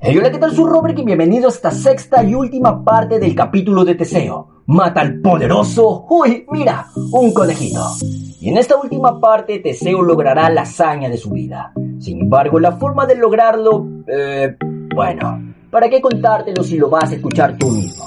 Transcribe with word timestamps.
Hey, 0.00 0.16
hola, 0.16 0.30
¿qué 0.30 0.38
tal? 0.38 0.54
Soy 0.54 0.70
Robert 0.70 0.96
y 0.96 1.04
bienvenido 1.04 1.48
a 1.48 1.50
esta 1.50 1.72
sexta 1.72 2.22
y 2.22 2.32
última 2.32 2.84
parte 2.84 3.18
del 3.18 3.34
capítulo 3.34 3.84
de 3.84 3.96
Teseo. 3.96 4.62
Mata 4.66 5.00
al 5.00 5.20
poderoso, 5.20 6.06
uy, 6.08 6.46
mira, 6.52 6.86
un 7.10 7.34
conejito. 7.34 7.84
Y 8.40 8.48
en 8.48 8.58
esta 8.58 8.76
última 8.76 9.20
parte 9.20 9.58
Teseo 9.58 10.00
logrará 10.02 10.48
la 10.50 10.62
hazaña 10.62 11.08
de 11.08 11.16
su 11.16 11.30
vida. 11.30 11.72
Sin 11.98 12.20
embargo, 12.20 12.60
la 12.60 12.76
forma 12.76 13.06
de 13.06 13.16
lograrlo, 13.16 13.88
eh, 14.06 14.56
bueno, 14.94 15.54
¿para 15.68 15.90
qué 15.90 16.00
contártelo 16.00 16.62
si 16.62 16.78
lo 16.78 16.88
vas 16.88 17.10
a 17.10 17.16
escuchar 17.16 17.58
tú 17.58 17.68
mismo? 17.68 18.04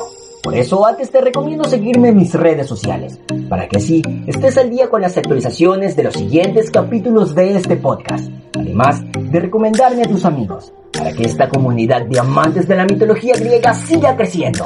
Por 0.52 0.60
eso 0.60 0.86
antes 0.86 1.10
te 1.10 1.22
recomiendo 1.22 1.64
seguirme 1.64 2.10
en 2.10 2.18
mis 2.18 2.34
redes 2.34 2.68
sociales, 2.68 3.18
para 3.48 3.70
que 3.70 3.78
así 3.78 4.02
estés 4.28 4.58
al 4.58 4.70
día 4.70 4.90
con 4.90 5.00
las 5.00 5.18
actualizaciones 5.18 5.96
de 5.96 6.04
los 6.04 6.14
siguientes 6.14 6.70
capítulos 6.70 7.34
de 7.34 7.56
este 7.56 7.78
podcast. 7.78 8.30
Además 8.60 9.02
de 9.18 9.40
recomendarme 9.40 10.02
a 10.04 10.10
tus 10.10 10.26
amigos 10.26 10.74
para 10.92 11.14
que 11.14 11.24
esta 11.24 11.48
comunidad 11.48 12.06
de 12.06 12.20
amantes 12.20 12.68
de 12.68 12.76
la 12.76 12.84
mitología 12.84 13.34
griega 13.40 13.74
siga 13.74 14.18
creciendo. 14.18 14.66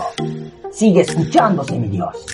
Sigue 0.71 1.01
escuchándose, 1.01 1.77
mi 1.77 1.89
Dios. 1.89 2.25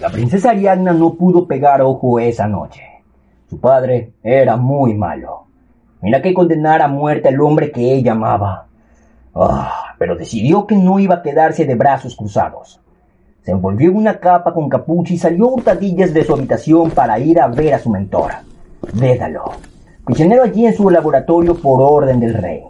La 0.00 0.10
princesa 0.10 0.50
Ariadna 0.50 0.92
no 0.92 1.14
pudo 1.14 1.46
pegar 1.46 1.82
ojo 1.82 2.18
esa 2.18 2.48
noche. 2.48 2.82
Su 3.48 3.60
padre 3.60 4.14
era 4.24 4.56
muy 4.56 4.94
malo. 4.94 5.44
Mira 6.00 6.20
que 6.20 6.34
condenar 6.34 6.82
a 6.82 6.88
muerte 6.88 7.28
al 7.28 7.40
hombre 7.40 7.70
que 7.70 7.94
ella 7.94 8.10
amaba. 8.10 8.66
Ah, 9.34 9.94
pero 9.98 10.16
decidió 10.16 10.66
que 10.66 10.76
no 10.76 10.98
iba 10.98 11.16
a 11.16 11.22
quedarse 11.22 11.64
de 11.64 11.74
brazos 11.74 12.16
cruzados. 12.16 12.80
Se 13.42 13.50
envolvió 13.50 13.90
en 13.90 13.96
una 13.96 14.18
capa 14.20 14.52
con 14.52 14.68
capucha 14.68 15.14
y 15.14 15.18
salió 15.18 15.48
hurtadillas 15.48 16.14
de 16.14 16.24
su 16.24 16.34
habitación 16.34 16.90
para 16.90 17.18
ir 17.18 17.40
a 17.40 17.48
ver 17.48 17.74
a 17.74 17.78
su 17.78 17.90
mentora. 17.90 18.44
Dédalo, 18.92 19.52
prisionero 20.04 20.44
allí 20.44 20.66
en 20.66 20.74
su 20.74 20.88
laboratorio 20.90 21.54
por 21.56 21.80
orden 21.80 22.20
del 22.20 22.34
rey. 22.34 22.62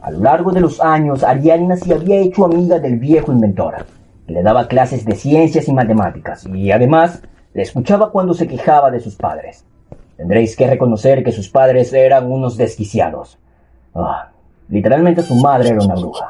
A 0.00 0.10
lo 0.10 0.20
largo 0.20 0.52
de 0.52 0.60
los 0.60 0.80
años, 0.80 1.22
Ariadna 1.22 1.76
se 1.76 1.92
había 1.92 2.16
hecho 2.16 2.44
amiga 2.44 2.78
del 2.78 2.98
viejo 2.98 3.32
inventor, 3.32 3.84
que 4.26 4.32
le 4.32 4.42
daba 4.42 4.68
clases 4.68 5.04
de 5.04 5.14
ciencias 5.14 5.68
y 5.68 5.72
matemáticas, 5.72 6.46
y 6.46 6.70
además 6.70 7.22
le 7.52 7.62
escuchaba 7.62 8.10
cuando 8.10 8.34
se 8.34 8.46
quejaba 8.46 8.90
de 8.90 9.00
sus 9.00 9.16
padres. 9.16 9.64
Tendréis 10.16 10.56
que 10.56 10.66
reconocer 10.66 11.22
que 11.22 11.32
sus 11.32 11.48
padres 11.48 11.92
eran 11.92 12.30
unos 12.30 12.56
desquiciados. 12.56 13.38
Ah, 13.94 14.31
literalmente 14.68 15.22
su 15.22 15.34
madre 15.36 15.70
era 15.70 15.84
una 15.84 15.94
bruja. 15.94 16.28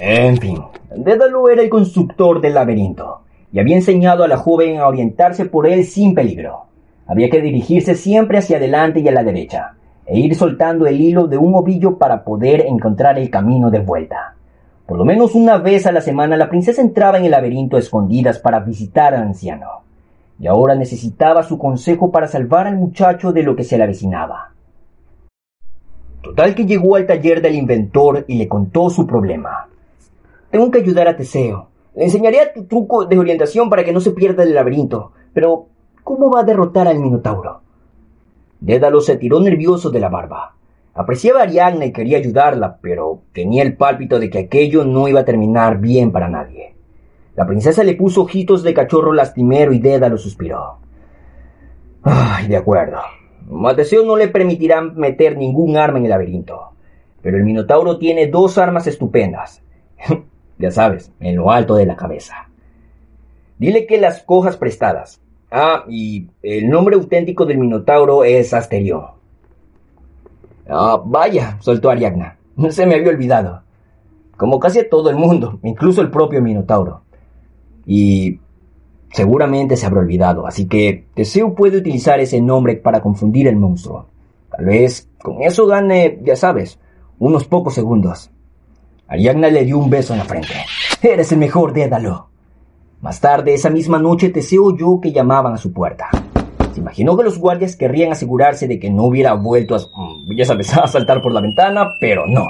En 0.00 0.36
fin, 0.36 0.62
Dédalo 0.94 1.48
era 1.48 1.62
el 1.62 1.68
constructor 1.68 2.40
del 2.40 2.54
laberinto, 2.54 3.22
y 3.52 3.58
había 3.58 3.76
enseñado 3.76 4.24
a 4.24 4.28
la 4.28 4.36
joven 4.36 4.78
a 4.78 4.86
orientarse 4.86 5.44
por 5.44 5.66
él 5.66 5.84
sin 5.84 6.14
peligro. 6.14 6.64
Había 7.06 7.30
que 7.30 7.40
dirigirse 7.40 7.94
siempre 7.94 8.38
hacia 8.38 8.56
adelante 8.56 9.00
y 9.00 9.08
a 9.08 9.12
la 9.12 9.22
derecha, 9.22 9.74
e 10.06 10.18
ir 10.18 10.34
soltando 10.34 10.86
el 10.86 11.00
hilo 11.00 11.26
de 11.26 11.38
un 11.38 11.54
ovillo 11.54 11.98
para 11.98 12.24
poder 12.24 12.66
encontrar 12.66 13.18
el 13.18 13.30
camino 13.30 13.70
de 13.70 13.80
vuelta. 13.80 14.34
Por 14.86 14.98
lo 14.98 15.04
menos 15.04 15.34
una 15.34 15.58
vez 15.58 15.86
a 15.86 15.92
la 15.92 16.00
semana 16.00 16.36
la 16.36 16.48
princesa 16.48 16.80
entraba 16.80 17.18
en 17.18 17.24
el 17.24 17.32
laberinto 17.32 17.76
escondidas 17.76 18.38
para 18.38 18.60
visitar 18.60 19.14
al 19.14 19.22
anciano, 19.22 19.82
y 20.38 20.46
ahora 20.46 20.74
necesitaba 20.74 21.42
su 21.42 21.58
consejo 21.58 22.10
para 22.10 22.28
salvar 22.28 22.66
al 22.66 22.76
muchacho 22.76 23.32
de 23.32 23.42
lo 23.42 23.56
que 23.56 23.64
se 23.64 23.76
le 23.76 23.84
avecinaba. 23.84 24.52
Total 26.28 26.54
que 26.54 26.66
llegó 26.66 26.96
al 26.96 27.06
taller 27.06 27.40
del 27.40 27.54
inventor 27.54 28.24
y 28.28 28.36
le 28.36 28.48
contó 28.48 28.90
su 28.90 29.06
problema. 29.06 29.68
Tengo 30.50 30.70
que 30.70 30.78
ayudar 30.78 31.08
a 31.08 31.16
Teseo. 31.16 31.68
Le 31.94 32.04
enseñaré 32.04 32.52
tu 32.54 32.64
truco 32.64 33.06
de 33.06 33.18
orientación 33.18 33.70
para 33.70 33.84
que 33.84 33.92
no 33.92 34.00
se 34.00 34.10
pierda 34.10 34.42
el 34.42 34.54
laberinto, 34.54 35.12
pero 35.32 35.68
¿Cómo 36.06 36.30
va 36.30 36.42
a 36.42 36.44
derrotar 36.44 36.86
al 36.86 37.00
Minotauro? 37.00 37.62
Dédalo 38.60 39.00
se 39.00 39.16
tiró 39.16 39.40
nervioso 39.40 39.90
de 39.90 39.98
la 39.98 40.08
barba. 40.08 40.54
Apreciaba 40.94 41.40
a 41.40 41.42
Ariadna 41.42 41.84
y 41.84 41.92
quería 41.92 42.18
ayudarla, 42.18 42.78
pero 42.80 43.22
tenía 43.32 43.64
el 43.64 43.76
pálpito 43.76 44.20
de 44.20 44.30
que 44.30 44.38
aquello 44.38 44.84
no 44.84 45.08
iba 45.08 45.22
a 45.22 45.24
terminar 45.24 45.80
bien 45.80 46.12
para 46.12 46.28
nadie. 46.28 46.76
La 47.34 47.44
princesa 47.44 47.82
le 47.82 47.96
puso 47.96 48.22
ojitos 48.22 48.62
de 48.62 48.72
cachorro 48.72 49.12
lastimero 49.12 49.72
y 49.72 49.80
Dédalo 49.80 50.16
suspiró. 50.16 50.78
Ay, 52.04 52.46
de 52.46 52.56
acuerdo. 52.56 52.98
Teseo 53.76 54.04
no 54.04 54.16
le 54.16 54.28
permitirán 54.28 54.96
meter 54.96 55.36
ningún 55.36 55.76
arma 55.76 55.98
en 55.98 56.04
el 56.04 56.10
laberinto. 56.10 56.70
Pero 57.22 57.36
el 57.36 57.44
Minotauro 57.44 57.98
tiene 57.98 58.26
dos 58.28 58.58
armas 58.58 58.86
estupendas. 58.86 59.62
ya 60.58 60.70
sabes, 60.70 61.12
en 61.20 61.36
lo 61.36 61.50
alto 61.50 61.74
de 61.74 61.86
la 61.86 61.96
cabeza. 61.96 62.48
Dile 63.58 63.86
que 63.86 63.98
las 63.98 64.22
cojas 64.22 64.56
prestadas, 64.56 65.20
Ah, 65.50 65.84
y 65.88 66.28
el 66.42 66.68
nombre 66.68 66.96
auténtico 66.96 67.46
del 67.46 67.58
Minotauro 67.58 68.24
es 68.24 68.52
Asterión. 68.52 69.06
Ah, 70.68 71.00
vaya, 71.04 71.56
soltó 71.60 71.90
Ariadna. 71.90 72.36
Se 72.70 72.86
me 72.86 72.96
había 72.96 73.10
olvidado. 73.10 73.62
Como 74.36 74.58
casi 74.58 74.86
todo 74.88 75.08
el 75.08 75.16
mundo, 75.16 75.58
incluso 75.62 76.02
el 76.02 76.10
propio 76.10 76.42
Minotauro. 76.42 77.02
Y 77.86 78.40
seguramente 79.12 79.76
se 79.76 79.86
habrá 79.86 80.00
olvidado, 80.00 80.46
así 80.46 80.66
que 80.66 81.06
Teseo 81.14 81.54
puede 81.54 81.78
utilizar 81.78 82.20
ese 82.20 82.40
nombre 82.40 82.76
para 82.76 83.00
confundir 83.00 83.48
el 83.48 83.56
monstruo. 83.56 84.06
Tal 84.50 84.64
vez 84.64 85.08
con 85.22 85.42
eso 85.42 85.66
gane, 85.66 86.20
ya 86.22 86.36
sabes, 86.36 86.78
unos 87.18 87.46
pocos 87.46 87.74
segundos. 87.74 88.30
Ariadna 89.08 89.48
le 89.48 89.64
dio 89.64 89.78
un 89.78 89.90
beso 89.90 90.12
en 90.12 90.18
la 90.18 90.24
frente. 90.24 90.54
Eres 91.02 91.30
el 91.32 91.38
mejor, 91.38 91.72
Dédalo. 91.72 92.28
Más 93.00 93.20
tarde, 93.20 93.54
esa 93.54 93.70
misma 93.70 93.98
noche, 93.98 94.30
Teseo 94.30 94.64
oyó 94.64 95.00
que 95.00 95.12
llamaban 95.12 95.52
a 95.52 95.58
su 95.58 95.72
puerta. 95.72 96.08
Se 96.72 96.80
imaginó 96.80 97.16
que 97.16 97.24
los 97.24 97.38
guardias 97.38 97.76
querrían 97.76 98.12
asegurarse 98.12 98.66
de 98.66 98.78
que 98.78 98.90
no 98.90 99.04
hubiera 99.04 99.34
vuelto 99.34 99.74
a, 99.74 99.78
mm, 99.78 100.36
ya 100.36 100.44
sabes, 100.44 100.72
a 100.76 100.86
saltar 100.86 101.22
por 101.22 101.32
la 101.32 101.40
ventana, 101.40 101.88
pero 102.00 102.26
no. 102.26 102.44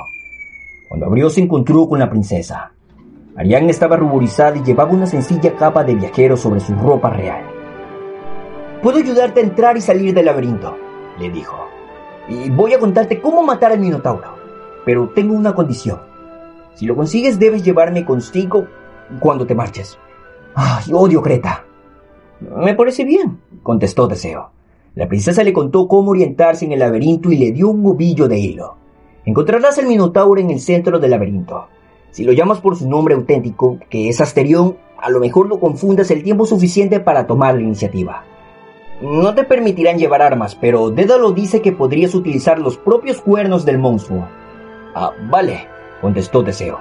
Cuando 0.88 1.06
abrió 1.06 1.28
se 1.30 1.42
encontró 1.42 1.88
con 1.88 1.98
la 1.98 2.08
princesa. 2.08 2.72
Ariadne 3.36 3.70
estaba 3.70 3.96
ruborizada 3.96 4.56
y 4.56 4.62
llevaba 4.62 4.92
una 4.92 5.06
sencilla 5.06 5.54
capa 5.56 5.84
de 5.84 5.94
viajero 5.94 6.36
sobre 6.38 6.60
su 6.60 6.74
ropa 6.74 7.10
real. 7.10 7.44
Puedo 8.82 8.98
ayudarte 8.98 9.40
a 9.40 9.42
entrar 9.42 9.76
y 9.76 9.82
salir 9.82 10.14
del 10.14 10.24
laberinto, 10.24 10.76
le 11.18 11.30
dijo. 11.30 11.56
Y 12.28 12.48
voy 12.48 12.72
a 12.72 12.78
contarte 12.78 13.20
cómo 13.20 13.42
matar 13.42 13.72
al 13.72 13.80
Minotauro. 13.80 14.34
Pero 14.86 15.10
tengo 15.10 15.34
una 15.34 15.54
condición. 15.54 16.00
Si 16.74 16.86
lo 16.86 16.96
consigues 16.96 17.38
debes 17.38 17.62
llevarme 17.62 18.06
contigo 18.06 18.66
cuando 19.20 19.46
te 19.46 19.54
marches. 19.54 19.98
¡Ay, 20.54 20.84
odio 20.92 21.20
Creta! 21.20 21.64
Me 22.40 22.74
parece 22.74 23.04
bien, 23.04 23.40
contestó 23.62 24.08
Teseo. 24.08 24.50
La 24.94 25.08
princesa 25.08 25.42
le 25.42 25.52
contó 25.52 25.88
cómo 25.88 26.12
orientarse 26.12 26.64
en 26.64 26.72
el 26.72 26.78
laberinto 26.78 27.30
y 27.30 27.36
le 27.36 27.52
dio 27.52 27.68
un 27.68 27.84
ovillo 27.86 28.28
de 28.28 28.38
hilo. 28.38 28.76
Encontrarás 29.26 29.76
el 29.76 29.86
Minotauro 29.86 30.40
en 30.40 30.50
el 30.50 30.60
centro 30.60 30.98
del 30.98 31.10
laberinto. 31.10 31.68
Si 32.16 32.24
lo 32.24 32.32
llamas 32.32 32.62
por 32.62 32.76
su 32.76 32.88
nombre 32.88 33.14
auténtico, 33.14 33.78
que 33.90 34.08
es 34.08 34.22
Asterión, 34.22 34.78
a 34.96 35.10
lo 35.10 35.20
mejor 35.20 35.48
lo 35.48 35.60
confundas 35.60 36.10
el 36.10 36.22
tiempo 36.22 36.46
suficiente 36.46 36.98
para 36.98 37.26
tomar 37.26 37.56
la 37.56 37.60
iniciativa. 37.60 38.24
No 39.02 39.34
te 39.34 39.44
permitirán 39.44 39.98
llevar 39.98 40.22
armas, 40.22 40.54
pero 40.54 40.88
Dédalo 40.88 41.32
dice 41.32 41.60
que 41.60 41.72
podrías 41.72 42.14
utilizar 42.14 42.58
los 42.58 42.78
propios 42.78 43.20
cuernos 43.20 43.66
del 43.66 43.76
monstruo. 43.76 44.26
Ah, 44.94 45.12
vale, 45.28 45.68
contestó 46.00 46.42
Teseo. 46.42 46.78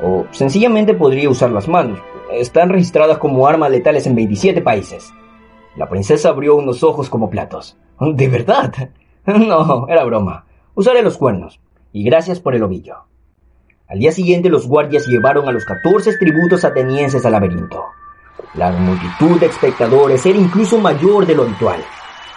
O 0.00 0.26
sencillamente 0.30 0.94
podría 0.94 1.28
usar 1.28 1.50
las 1.50 1.66
manos, 1.66 1.98
están 2.32 2.68
registradas 2.68 3.18
como 3.18 3.48
armas 3.48 3.72
letales 3.72 4.06
en 4.06 4.14
27 4.14 4.62
países. 4.62 5.12
La 5.74 5.88
princesa 5.88 6.28
abrió 6.28 6.54
unos 6.54 6.84
ojos 6.84 7.10
como 7.10 7.30
platos. 7.30 7.76
¿De 7.98 8.28
verdad? 8.28 8.72
No, 9.26 9.88
era 9.88 10.04
broma. 10.04 10.46
Usaré 10.76 11.02
los 11.02 11.18
cuernos. 11.18 11.60
Y 11.92 12.04
gracias 12.04 12.38
por 12.38 12.54
el 12.54 12.62
ovillo. 12.62 13.07
Al 13.88 14.00
día 14.00 14.12
siguiente 14.12 14.50
los 14.50 14.66
guardias 14.66 15.06
llevaron 15.06 15.48
a 15.48 15.52
los 15.52 15.64
14 15.64 16.18
tributos 16.18 16.62
atenienses 16.62 17.24
al 17.24 17.32
laberinto. 17.32 17.86
La 18.52 18.70
multitud 18.70 19.40
de 19.40 19.46
espectadores 19.46 20.26
era 20.26 20.36
incluso 20.36 20.76
mayor 20.76 21.24
de 21.24 21.34
lo 21.34 21.44
habitual, 21.44 21.82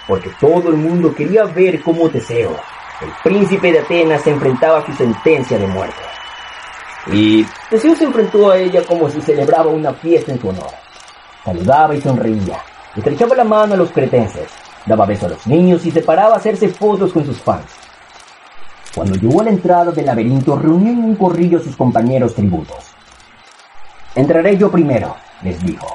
porque 0.08 0.32
todo 0.40 0.70
el 0.70 0.78
mundo 0.78 1.14
quería 1.14 1.44
ver 1.44 1.82
cómo 1.82 2.08
Teseo, 2.08 2.56
el 3.02 3.10
príncipe 3.22 3.70
de 3.70 3.80
Atenas, 3.80 4.22
se 4.22 4.30
enfrentaba 4.30 4.80
a 4.80 4.86
su 4.86 4.94
sentencia 4.94 5.58
de 5.58 5.68
muerte. 5.68 6.02
Y 7.08 7.46
Teseo 7.70 7.98
se 7.98 8.06
enfrentó 8.06 8.50
a 8.50 8.58
ella 8.58 8.84
como 8.88 9.10
si 9.10 9.20
celebraba 9.20 9.72
una 9.72 9.92
fiesta 9.92 10.32
en 10.32 10.40
su 10.40 10.48
honor. 10.48 10.72
Saludaba 11.44 11.94
y 11.94 12.00
sonreía, 12.00 12.60
estrechaba 12.96 13.36
la 13.36 13.44
mano 13.44 13.74
a 13.74 13.78
los 13.78 13.92
cretenses, 13.92 14.48
daba 14.86 15.06
besos 15.06 15.26
a 15.26 15.30
los 15.34 15.48
niños 15.48 15.86
y 15.86 15.92
se 15.92 16.02
paraba 16.02 16.36
a 16.36 16.38
hacerse 16.38 16.70
fotos 16.70 17.12
con 17.12 17.26
sus 17.26 17.42
fans. 17.42 17.81
Cuando 18.96 19.16
llegó 19.16 19.42
a 19.42 19.46
la 19.46 19.52
entrada 19.52 19.92
del 19.92 20.06
laberinto, 20.06 20.58
reunió 20.58 20.92
en 20.92 21.04
un 21.04 21.16
corrillo 21.16 21.60
a 21.60 21.62
sus 21.62 21.78
compañeros 21.78 22.36
tributos. 22.36 22.94
Entraré 24.16 24.58
yo 24.58 24.70
primero, 24.70 25.16
les 25.44 25.64
dijo. 25.64 25.88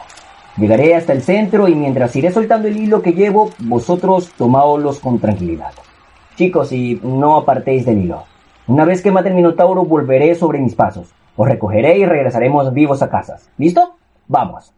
Llegaré 0.56 0.94
hasta 0.94 1.12
el 1.12 1.22
centro 1.22 1.68
y 1.68 1.74
mientras 1.74 2.16
iré 2.16 2.32
soltando 2.32 2.68
el 2.68 2.76
hilo 2.78 3.02
que 3.02 3.12
llevo, 3.12 3.50
vosotros 3.58 4.30
tomaos 4.38 4.98
con 5.00 5.18
tranquilidad. 5.18 5.72
Chicos, 6.36 6.72
y 6.72 6.98
no 7.02 7.36
apartéis 7.36 7.84
del 7.84 8.04
hilo. 8.04 8.24
Una 8.66 8.86
vez 8.86 9.02
que 9.02 9.10
mate 9.10 9.28
el 9.28 9.34
Minotauro, 9.34 9.84
volveré 9.84 10.34
sobre 10.34 10.58
mis 10.58 10.74
pasos. 10.74 11.08
Os 11.36 11.46
recogeré 11.46 11.98
y 11.98 12.06
regresaremos 12.06 12.72
vivos 12.72 13.02
a 13.02 13.10
casas. 13.10 13.50
¿Listo? 13.58 13.96
Vamos. 14.26 14.72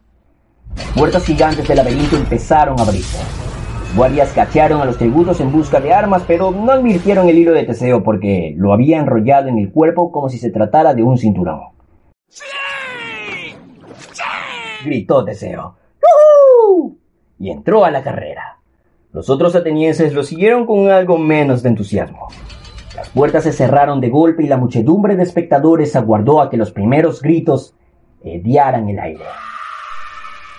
Puertas 0.95 1.25
gigantes 1.25 1.67
del 1.67 1.77
laberinto 1.77 2.17
empezaron 2.17 2.77
a 2.79 2.83
abrirse. 2.83 3.48
Guardias 3.95 4.31
cacharon 4.33 4.81
a 4.81 4.85
los 4.85 4.97
tributos 4.97 5.39
en 5.41 5.51
busca 5.51 5.79
de 5.79 5.91
armas, 5.91 6.23
pero 6.27 6.51
no 6.51 6.71
advirtieron 6.71 7.27
el 7.27 7.39
hilo 7.39 7.53
de 7.53 7.63
Teseo 7.63 8.03
porque 8.03 8.53
lo 8.55 8.71
había 8.71 8.99
enrollado 8.99 9.47
en 9.47 9.57
el 9.57 9.71
cuerpo 9.71 10.11
como 10.11 10.29
si 10.29 10.37
se 10.37 10.51
tratara 10.51 10.93
de 10.93 11.01
un 11.01 11.17
cinturón. 11.17 11.61
¡Sí! 12.27 12.45
¡Sí! 14.11 14.23
Gritó 14.85 15.25
Teseo. 15.25 15.75
Y 17.39 17.49
entró 17.49 17.83
a 17.83 17.91
la 17.91 18.03
carrera. 18.03 18.59
Los 19.11 19.29
otros 19.29 19.55
atenienses 19.55 20.13
lo 20.13 20.23
siguieron 20.23 20.67
con 20.67 20.91
algo 20.91 21.17
menos 21.17 21.63
de 21.63 21.69
entusiasmo. 21.69 22.27
Las 22.95 23.09
puertas 23.09 23.43
se 23.43 23.53
cerraron 23.53 24.01
de 24.01 24.09
golpe 24.09 24.43
y 24.43 24.47
la 24.47 24.57
muchedumbre 24.57 25.15
de 25.15 25.23
espectadores 25.23 25.95
aguardó 25.95 26.41
a 26.41 26.49
que 26.49 26.57
los 26.57 26.71
primeros 26.71 27.21
gritos 27.21 27.73
hediaran 28.23 28.87
el 28.87 28.99
aire. 28.99 29.23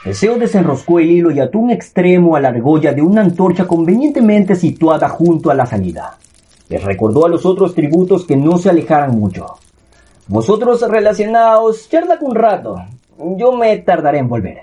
Teseo 0.02 0.38
desenroscó 0.38 0.98
el 0.98 1.10
hilo 1.10 1.30
y 1.30 1.40
ató 1.40 1.58
un 1.58 1.70
extremo 1.70 2.34
a 2.34 2.40
la 2.40 2.48
argolla 2.48 2.94
de 2.94 3.02
una 3.02 3.20
antorcha 3.20 3.66
convenientemente 3.66 4.54
situada 4.54 5.10
junto 5.10 5.50
a 5.50 5.54
la 5.54 5.66
salida. 5.66 6.16
Les 6.70 6.82
recordó 6.82 7.26
a 7.26 7.28
los 7.28 7.44
otros 7.44 7.74
tributos 7.74 8.24
que 8.24 8.34
no 8.34 8.56
se 8.56 8.70
alejaran 8.70 9.10
mucho. 9.10 9.58
Vosotros 10.26 10.80
relacionados, 10.88 11.88
charla 11.90 12.16
un 12.22 12.34
rato. 12.34 12.76
Yo 13.36 13.52
me 13.52 13.76
tardaré 13.78 14.18
en 14.18 14.28
volver. 14.28 14.62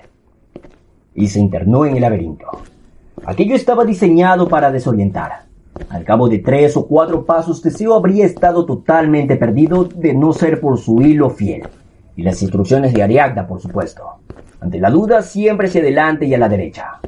Y 1.14 1.28
se 1.28 1.38
internó 1.38 1.86
en 1.86 1.94
el 1.94 2.00
laberinto. 2.00 2.46
Aquello 3.24 3.54
estaba 3.54 3.84
diseñado 3.84 4.48
para 4.48 4.72
desorientar. 4.72 5.44
Al 5.88 6.02
cabo 6.02 6.28
de 6.28 6.38
tres 6.38 6.76
o 6.76 6.86
cuatro 6.86 7.24
pasos, 7.24 7.62
Teseo 7.62 7.94
habría 7.94 8.26
estado 8.26 8.66
totalmente 8.66 9.36
perdido 9.36 9.84
de 9.84 10.14
no 10.14 10.32
ser 10.32 10.60
por 10.60 10.78
su 10.78 11.00
hilo 11.00 11.30
fiel. 11.30 11.68
Y 12.16 12.22
las 12.22 12.42
instrucciones 12.42 12.92
de 12.92 13.04
Ariadna, 13.04 13.46
por 13.46 13.60
supuesto. 13.60 14.02
Ante 14.60 14.78
la 14.78 14.90
duda, 14.90 15.22
siempre 15.22 15.68
hacia 15.68 15.80
adelante 15.80 16.26
y 16.26 16.34
a 16.34 16.38
la 16.38 16.48
derecha. 16.48 17.00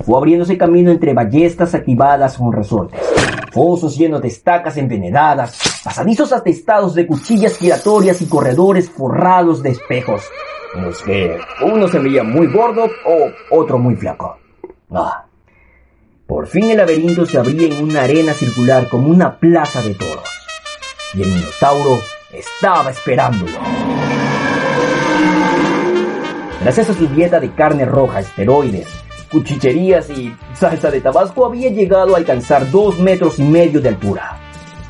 Fue 0.00 0.18
abriéndose 0.18 0.58
camino 0.58 0.90
entre 0.90 1.14
ballestas 1.14 1.74
activadas 1.74 2.36
con 2.36 2.52
resortes, 2.52 3.00
fosos 3.52 3.96
llenos 3.96 4.20
de 4.20 4.28
estacas 4.28 4.76
envenenadas, 4.76 5.80
pasadizos 5.84 6.32
atestados 6.32 6.94
de 6.94 7.06
cuchillas 7.06 7.56
giratorias 7.56 8.20
y 8.20 8.26
corredores 8.26 8.90
forrados 8.90 9.62
de 9.62 9.70
espejos, 9.70 10.22
en 10.74 10.84
los 10.84 11.02
que 11.02 11.38
uno 11.64 11.86
se 11.86 12.00
veía 12.00 12.24
muy 12.24 12.48
gordo 12.52 12.84
o 12.84 13.58
otro 13.58 13.78
muy 13.78 13.94
flaco. 13.94 14.38
Ah. 14.90 15.26
Por 16.26 16.46
fin 16.46 16.70
el 16.70 16.78
laberinto 16.78 17.26
se 17.26 17.38
abría 17.38 17.68
en 17.68 17.84
una 17.84 18.02
arena 18.02 18.32
circular 18.32 18.88
como 18.88 19.08
una 19.08 19.38
plaza 19.38 19.82
de 19.82 19.94
toros. 19.94 20.28
Y 21.14 21.22
el 21.22 21.28
Minotauro 21.28 21.98
estaba 22.32 22.90
esperándolo. 22.90 23.58
Gracias 26.62 26.90
a 26.90 26.94
su 26.94 27.06
dieta 27.08 27.40
de 27.40 27.52
carne 27.54 27.84
roja, 27.84 28.20
esteroides, 28.20 28.86
cuchicherías 29.30 30.08
y 30.10 30.34
salsa 30.54 30.90
de 30.90 31.00
tabasco 31.00 31.46
había 31.46 31.70
llegado 31.70 32.14
a 32.14 32.18
alcanzar 32.18 32.70
dos 32.70 32.98
metros 32.98 33.38
y 33.38 33.42
medio 33.42 33.80
de 33.80 33.88
altura. 33.88 34.38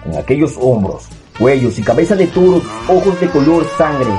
Con 0.04 0.16
aquellos 0.16 0.56
hombros, 0.60 1.08
cuellos 1.38 1.78
y 1.78 1.82
cabeza 1.82 2.14
de 2.14 2.26
toro, 2.26 2.60
ojos 2.88 3.19
de 3.20 3.28
color 3.28 3.64
sangre 3.78 4.10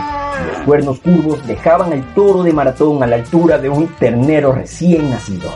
los 0.52 0.66
cuernos 0.66 1.00
curvos 1.00 1.46
dejaban 1.48 1.94
al 1.94 2.14
toro 2.14 2.44
de 2.44 2.54
maratón 2.54 3.04
a 3.04 3.08
la 3.08 3.18
altura 3.18 3.58
de 3.58 3.70
un 3.70 3.88
ternero 3.96 4.52
recién 4.52 5.10
nacido. 5.10 5.50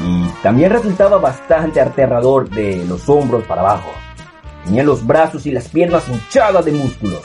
Y 0.00 0.26
también 0.42 0.70
resultaba 0.70 1.18
bastante 1.18 1.80
aterrador 1.80 2.50
de 2.50 2.84
los 2.86 3.08
hombros 3.08 3.44
para 3.44 3.60
abajo. 3.62 3.90
Tenía 4.64 4.82
los 4.82 5.06
brazos 5.06 5.46
y 5.46 5.52
las 5.52 5.68
piernas 5.68 6.08
hinchadas 6.08 6.64
de 6.64 6.72
músculos 6.72 7.22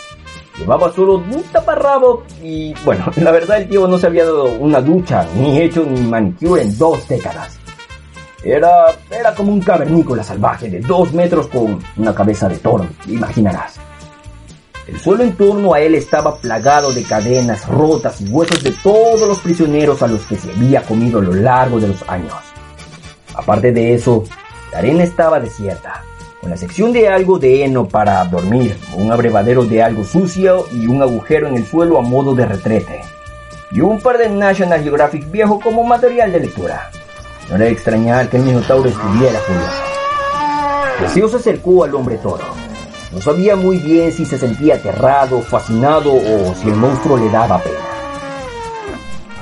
Llevaba 0.59 0.91
solo 0.91 1.15
un 1.15 1.44
taparrabo 1.53 2.23
y 2.44 2.73
bueno, 2.83 3.06
la 3.15 3.31
verdad 3.31 3.61
el 3.61 3.69
tío 3.69 3.88
no 3.88 3.97
se 3.97 4.07
había 4.07 4.25
dado 4.25 4.45
una 4.59 4.81
ducha 4.81 5.25
ni 5.35 5.59
hecho 5.59 5.85
ni 5.85 6.01
manicure 6.01 6.61
en 6.61 6.77
dos 6.77 7.07
décadas. 7.07 7.57
Era, 8.44 8.88
era 9.09 9.33
como 9.33 9.53
un 9.53 9.61
cavernícola 9.61 10.23
salvaje 10.23 10.69
de 10.69 10.79
dos 10.79 11.13
metros 11.13 11.47
con 11.47 11.79
una 11.97 12.13
cabeza 12.13 12.47
de 12.47 12.57
toro, 12.57 12.88
imaginarás. 13.07 13.75
El 14.88 15.00
suelo 15.00 15.23
en 15.23 15.35
torno 15.35 15.73
a 15.73 15.79
él 15.81 15.95
estaba 15.95 16.38
plagado 16.38 16.91
de 16.91 17.03
cadenas 17.03 17.67
rotas 17.67 18.19
y 18.21 18.29
huesos 18.29 18.63
de 18.63 18.71
todos 18.83 19.27
los 19.27 19.39
prisioneros 19.39 20.01
a 20.01 20.07
los 20.07 20.21
que 20.25 20.35
se 20.35 20.51
había 20.51 20.81
comido 20.81 21.19
a 21.19 21.23
lo 21.23 21.33
largo 21.33 21.79
de 21.79 21.89
los 21.89 22.09
años. 22.09 22.33
Aparte 23.35 23.71
de 23.71 23.94
eso, 23.94 24.23
la 24.71 24.79
arena 24.79 25.03
estaba 25.03 25.39
desierta 25.39 26.03
la 26.47 26.57
sección 26.57 26.94
de 26.94 27.09
algo 27.09 27.38
de 27.38 27.63
heno 27.63 27.88
para 27.88 28.24
dormir, 28.25 28.77
un 28.95 29.12
abrevadero 29.12 29.65
de 29.65 29.83
algo 29.83 30.03
sucio 30.03 30.65
y 30.71 30.88
un 30.88 31.01
agujero 31.01 31.47
en 31.47 31.56
el 31.56 31.65
suelo 31.65 31.97
a 31.97 32.01
modo 32.01 32.33
de 32.33 32.45
retrete, 32.45 33.01
y 33.71 33.81
un 33.81 34.00
par 34.00 34.18
de 34.18 34.30
National 34.30 34.81
Geographic 34.81 35.30
viejo 35.30 35.59
como 35.59 35.83
material 35.83 36.31
de 36.31 36.39
lectura. 36.39 36.89
No 37.50 37.56
era 37.56 37.65
de 37.65 37.71
extrañar 37.71 38.30
que 38.30 38.38
el 38.38 38.44
Minotauro 38.44 38.89
estuviera 38.89 39.39
furioso. 39.39 39.83
Teseo 41.00 41.30
se 41.30 41.38
acercó 41.38 41.83
al 41.83 41.95
hombre 41.95 42.18
toro. 42.18 42.45
No 43.12 43.21
sabía 43.21 43.56
muy 43.56 43.77
bien 43.77 44.12
si 44.12 44.25
se 44.25 44.38
sentía 44.38 44.75
aterrado, 44.75 45.41
fascinado 45.41 46.13
o 46.13 46.56
si 46.56 46.69
el 46.69 46.75
monstruo 46.75 47.18
le 47.18 47.30
daba 47.30 47.59
pena. 47.59 47.77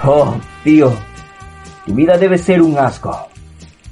Oh, 0.05 0.35
tío, 0.63 0.94
tu 1.85 1.94
vida 1.94 2.17
debe 2.17 2.38
ser 2.38 2.61
un 2.61 2.77
asco. 2.77 3.27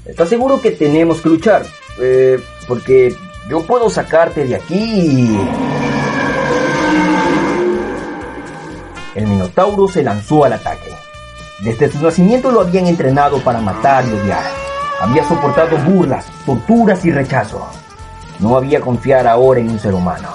¿Estás 0.05 0.29
seguro 0.29 0.61
que 0.61 0.71
tenemos 0.71 1.19
que 1.21 1.29
luchar? 1.29 1.65
Eh, 1.99 2.39
porque 2.67 3.15
yo 3.47 3.63
puedo 3.63 3.89
sacarte 3.89 4.45
de 4.45 4.55
aquí. 4.55 5.39
El 9.15 9.27
Minotauro 9.27 9.87
se 9.87 10.03
lanzó 10.03 10.43
al 10.43 10.53
ataque. 10.53 10.91
Desde 11.59 11.89
su 11.89 12.03
nacimiento 12.03 12.51
lo 12.51 12.61
habían 12.61 12.87
entrenado 12.87 13.39
para 13.41 13.61
matar 13.61 14.05
y 14.05 14.11
odiar. 14.11 14.43
Había 14.99 15.27
soportado 15.27 15.77
burlas, 15.77 16.25
torturas 16.45 17.05
y 17.05 17.11
rechazo. 17.11 17.65
No 18.39 18.57
había 18.57 18.81
confiar 18.81 19.27
ahora 19.27 19.61
en 19.61 19.69
un 19.69 19.79
ser 19.79 19.93
humano. 19.93 20.29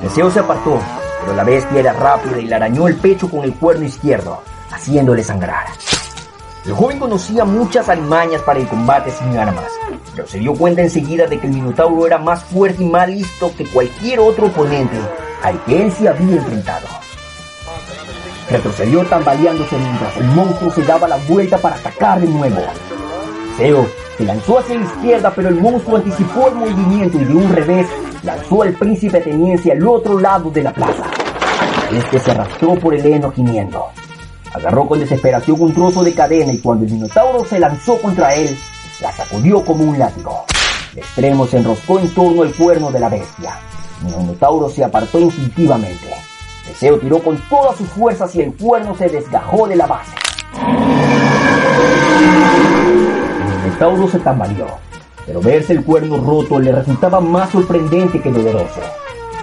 Deseo 0.00 0.30
se 0.30 0.40
apartó, 0.40 0.80
pero 1.20 1.34
la 1.34 1.44
bestia 1.44 1.80
era 1.80 1.92
rápida 1.92 2.38
y 2.38 2.46
le 2.46 2.54
arañó 2.54 2.86
el 2.86 2.96
pecho 2.96 3.28
con 3.28 3.44
el 3.44 3.54
cuerno 3.54 3.84
izquierdo, 3.84 4.42
haciéndole 4.70 5.24
sangrar. 5.24 5.66
El 6.64 6.74
joven 6.74 7.00
conocía 7.00 7.44
muchas 7.44 7.88
alimañas 7.88 8.40
para 8.42 8.60
el 8.60 8.68
combate 8.68 9.10
sin 9.10 9.36
armas, 9.36 9.66
pero 10.14 10.28
se 10.28 10.38
dio 10.38 10.54
cuenta 10.54 10.80
enseguida 10.80 11.26
de 11.26 11.40
que 11.40 11.48
el 11.48 11.54
Minotauro 11.54 12.06
era 12.06 12.18
más 12.18 12.44
fuerte 12.44 12.84
y 12.84 12.86
más 12.86 13.08
listo 13.08 13.52
que 13.56 13.66
cualquier 13.66 14.20
otro 14.20 14.46
oponente 14.46 14.96
al 15.42 15.60
que 15.64 15.82
él 15.82 15.90
se 15.90 16.08
había 16.08 16.36
enfrentado. 16.36 16.86
Retrocedió 18.48 19.04
tambaleándose 19.06 19.76
mientras 19.76 20.16
el 20.18 20.26
monstruo 20.26 20.70
se 20.70 20.82
daba 20.82 21.08
la 21.08 21.16
vuelta 21.28 21.58
para 21.58 21.74
atacar 21.74 22.20
de 22.20 22.28
nuevo. 22.28 22.62
Zeo 23.56 23.88
se 24.16 24.24
lanzó 24.24 24.60
hacia 24.60 24.76
la 24.76 24.84
izquierda, 24.84 25.32
pero 25.34 25.48
el 25.48 25.56
monstruo 25.56 25.96
anticipó 25.96 26.46
el 26.46 26.54
movimiento 26.54 27.18
y 27.20 27.24
de 27.24 27.34
un 27.34 27.52
revés 27.52 27.88
lanzó 28.22 28.62
al 28.62 28.74
príncipe 28.74 29.18
ateniense 29.18 29.72
al 29.72 29.84
otro 29.84 30.20
lado 30.20 30.48
de 30.50 30.62
la 30.62 30.72
plaza. 30.72 31.10
Este 31.90 32.20
se 32.20 32.30
arrastró 32.30 32.76
por 32.76 32.94
el 32.94 33.04
heno 33.04 33.32
gimiendo. 33.32 33.90
Agarró 34.54 34.86
con 34.86 35.00
desesperación 35.00 35.60
un 35.60 35.72
trozo 35.72 36.04
de 36.04 36.14
cadena 36.14 36.52
y 36.52 36.58
cuando 36.58 36.84
el 36.84 36.92
Minotauro 36.92 37.44
se 37.44 37.58
lanzó 37.58 37.96
contra 38.00 38.34
él, 38.34 38.56
la 39.00 39.10
sacudió 39.10 39.64
como 39.64 39.84
un 39.84 39.98
látigo. 39.98 40.44
El 40.92 40.98
extremo 40.98 41.46
se 41.46 41.56
enroscó 41.56 41.98
en 41.98 42.10
torno 42.10 42.42
al 42.42 42.54
cuerno 42.54 42.90
de 42.92 43.00
la 43.00 43.08
bestia. 43.08 43.58
El 44.06 44.14
Minotauro 44.18 44.68
se 44.68 44.84
apartó 44.84 45.18
instintivamente. 45.18 46.14
Teseo 46.66 46.98
tiró 46.98 47.18
con 47.20 47.38
todas 47.48 47.76
sus 47.76 47.88
fuerzas 47.88 48.34
y 48.34 48.42
el 48.42 48.52
cuerno 48.52 48.94
se 48.94 49.08
desgajó 49.08 49.66
de 49.66 49.76
la 49.76 49.86
base. 49.86 50.12
El 53.40 53.62
Minotauro 53.64 54.08
se 54.08 54.18
tambaleó, 54.18 54.66
pero 55.24 55.40
verse 55.40 55.72
el 55.72 55.82
cuerno 55.82 56.18
roto 56.18 56.58
le 56.58 56.72
resultaba 56.72 57.20
más 57.20 57.48
sorprendente 57.50 58.20
que 58.20 58.30
doloroso. 58.30 58.80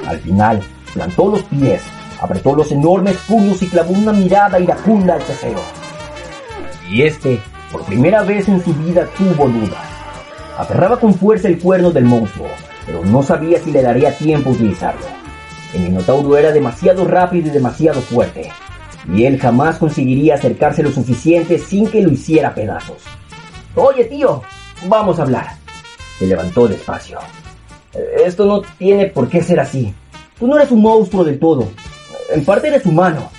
Al 0.07 0.19
final, 0.19 0.61
plantó 0.93 1.29
los 1.29 1.41
pies 1.43 1.81
apretó 2.19 2.55
los 2.55 2.71
enormes 2.71 3.17
puños 3.27 3.61
y 3.61 3.67
clavó 3.67 3.93
una 3.93 4.11
mirada 4.11 4.59
iracunda 4.59 5.15
al 5.15 5.23
Teseo. 5.23 5.59
Y 6.89 7.03
este, 7.03 7.39
por 7.71 7.83
primera 7.83 8.23
vez 8.23 8.47
en 8.47 8.63
su 8.63 8.73
vida, 8.73 9.07
tuvo 9.17 9.47
dudas. 9.47 9.85
Aferraba 10.57 10.99
con 10.99 11.13
fuerza 11.13 11.47
el 11.47 11.59
cuerno 11.59 11.91
del 11.91 12.05
monstruo, 12.05 12.47
pero 12.85 13.03
no 13.05 13.23
sabía 13.23 13.59
si 13.59 13.71
le 13.71 13.81
daría 13.81 14.17
tiempo 14.17 14.49
a 14.49 14.53
utilizarlo. 14.53 15.05
El 15.73 15.83
Minotauro 15.83 16.35
era 16.35 16.51
demasiado 16.51 17.05
rápido 17.05 17.47
y 17.47 17.51
demasiado 17.51 18.01
fuerte, 18.01 18.49
y 19.13 19.25
él 19.25 19.39
jamás 19.39 19.77
conseguiría 19.77 20.35
acercarse 20.35 20.83
lo 20.83 20.91
suficiente 20.91 21.59
sin 21.59 21.87
que 21.87 22.01
lo 22.01 22.11
hiciera 22.11 22.53
pedazos. 22.53 22.97
Oye, 23.75 24.05
tío, 24.05 24.41
vamos 24.87 25.19
a 25.19 25.21
hablar. 25.21 25.47
Se 26.17 26.25
levantó 26.25 26.67
despacio. 26.67 27.19
Esto 28.25 28.45
no 28.45 28.61
tiene 28.77 29.05
por 29.05 29.29
qué 29.29 29.41
ser 29.41 29.59
así. 29.59 29.93
Tú 30.37 30.47
no 30.47 30.57
eres 30.57 30.71
un 30.71 30.81
monstruo 30.81 31.23
del 31.23 31.39
todo 31.39 31.69
en 32.31 32.45
parte 32.45 32.67
eres 32.67 32.85
humano. 32.85 33.29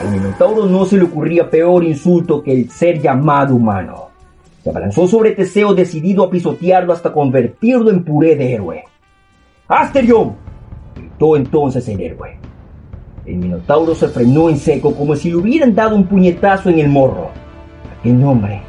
Al 0.00 0.10
Minotauro 0.10 0.66
no 0.66 0.84
se 0.84 0.96
le 0.96 1.04
ocurría 1.04 1.48
peor 1.48 1.84
insulto 1.84 2.42
que 2.42 2.52
el 2.52 2.70
ser 2.70 3.00
llamado 3.00 3.54
humano. 3.54 4.08
Se 4.62 4.70
abalanzó 4.70 5.06
sobre 5.06 5.32
Teseo 5.32 5.74
decidido 5.74 6.24
a 6.24 6.30
pisotearlo 6.30 6.92
hasta 6.92 7.12
convertirlo 7.12 7.90
en 7.90 8.04
puré 8.04 8.36
de 8.36 8.54
héroe. 8.54 8.84
¡Asterión! 9.68 10.36
gritó 10.94 11.36
entonces 11.36 11.88
el 11.88 12.00
héroe. 12.00 12.38
El 13.24 13.36
Minotauro 13.36 13.94
se 13.94 14.08
frenó 14.08 14.48
en 14.48 14.58
seco 14.58 14.94
como 14.94 15.14
si 15.14 15.30
le 15.30 15.36
hubieran 15.36 15.74
dado 15.74 15.94
un 15.94 16.06
puñetazo 16.06 16.70
en 16.70 16.78
el 16.78 16.88
morro. 16.88 17.30
Aquel 17.98 18.18
nombre, 18.20 18.62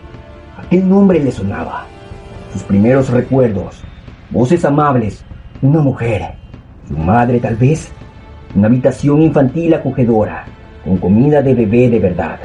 aquel 0.57 0.87
nombre 0.87 1.23
le 1.23 1.31
sonaba. 1.31 1.85
Sus 2.51 2.63
primeros 2.63 3.09
recuerdos, 3.09 3.81
voces 4.31 4.65
amables, 4.65 5.23
una 5.61 5.79
mujer, 5.79 6.38
su 6.89 6.97
madre 6.97 7.39
tal 7.39 7.55
vez, 7.55 7.89
una 8.53 8.67
habitación 8.67 9.21
infantil 9.21 9.73
acogedora, 9.75 10.45
con 10.83 10.97
comida 10.97 11.41
de 11.41 11.53
bebé 11.53 11.89
de 11.89 11.99
verdad, 11.99 12.39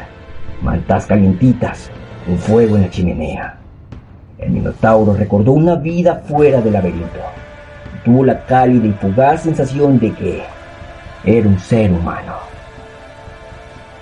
mantas 0.62 1.06
calientitas, 1.06 1.90
un 2.28 2.38
fuego 2.38 2.76
en 2.76 2.82
la 2.82 2.90
chimenea. 2.90 3.58
El 4.38 4.52
Minotauro 4.52 5.14
recordó 5.14 5.52
una 5.52 5.74
vida 5.74 6.22
fuera 6.28 6.60
del 6.60 6.74
laberinto 6.74 7.20
tuvo 8.04 8.24
la 8.24 8.44
cálida 8.44 8.86
y 8.86 8.92
fugaz 8.92 9.42
sensación 9.42 9.98
de 9.98 10.12
que 10.12 10.42
era 11.24 11.48
un 11.48 11.58
ser 11.58 11.90
humano. 11.90 12.34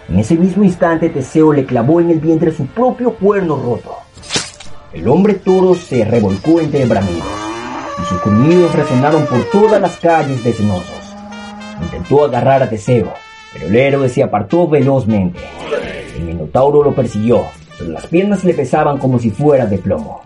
En 0.09 0.19
ese 0.19 0.35
mismo 0.35 0.65
instante 0.65 1.09
Teseo 1.09 1.53
le 1.53 1.65
clavó 1.65 2.01
en 2.01 2.11
el 2.11 2.19
vientre 2.19 2.51
su 2.51 2.67
propio 2.67 3.15
cuerno 3.15 3.57
roto. 3.57 3.97
El 4.93 5.09
hombre 5.09 5.35
toro 5.35 5.75
se 5.75 6.05
revolcó 6.05 6.61
entre 6.61 6.85
bramidos 6.85 7.32
sus 8.13 8.23
gruñidos 8.23 8.75
resonaron 8.75 9.25
por 9.25 9.43
todas 9.51 9.81
las 9.81 9.97
calles 9.97 10.45
de 10.45 10.53
Cenosos. 10.53 11.15
Intentó 11.83 12.25
agarrar 12.25 12.63
a 12.63 12.69
Teseo, 12.69 13.13
pero 13.53 13.67
el 13.69 13.77
héroe 13.77 14.09
se 14.09 14.23
apartó 14.23 14.69
velozmente. 14.69 15.41
El 16.17 16.25
Minotauro 16.25 16.83
lo 16.83 16.95
persiguió, 16.95 17.45
pero 17.79 17.91
las 17.91 18.07
piernas 18.07 18.45
le 18.45 18.53
pesaban 18.53 18.99
como 18.99 19.19
si 19.19 19.31
fuera 19.31 19.65
de 19.65 19.79
plomo. 19.79 20.21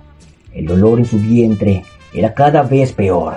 El 0.53 0.67
dolor 0.67 0.99
en 0.99 1.05
su 1.05 1.19
vientre 1.19 1.85
era 2.13 2.35
cada 2.35 2.63
vez 2.63 2.93
peor. 2.93 3.35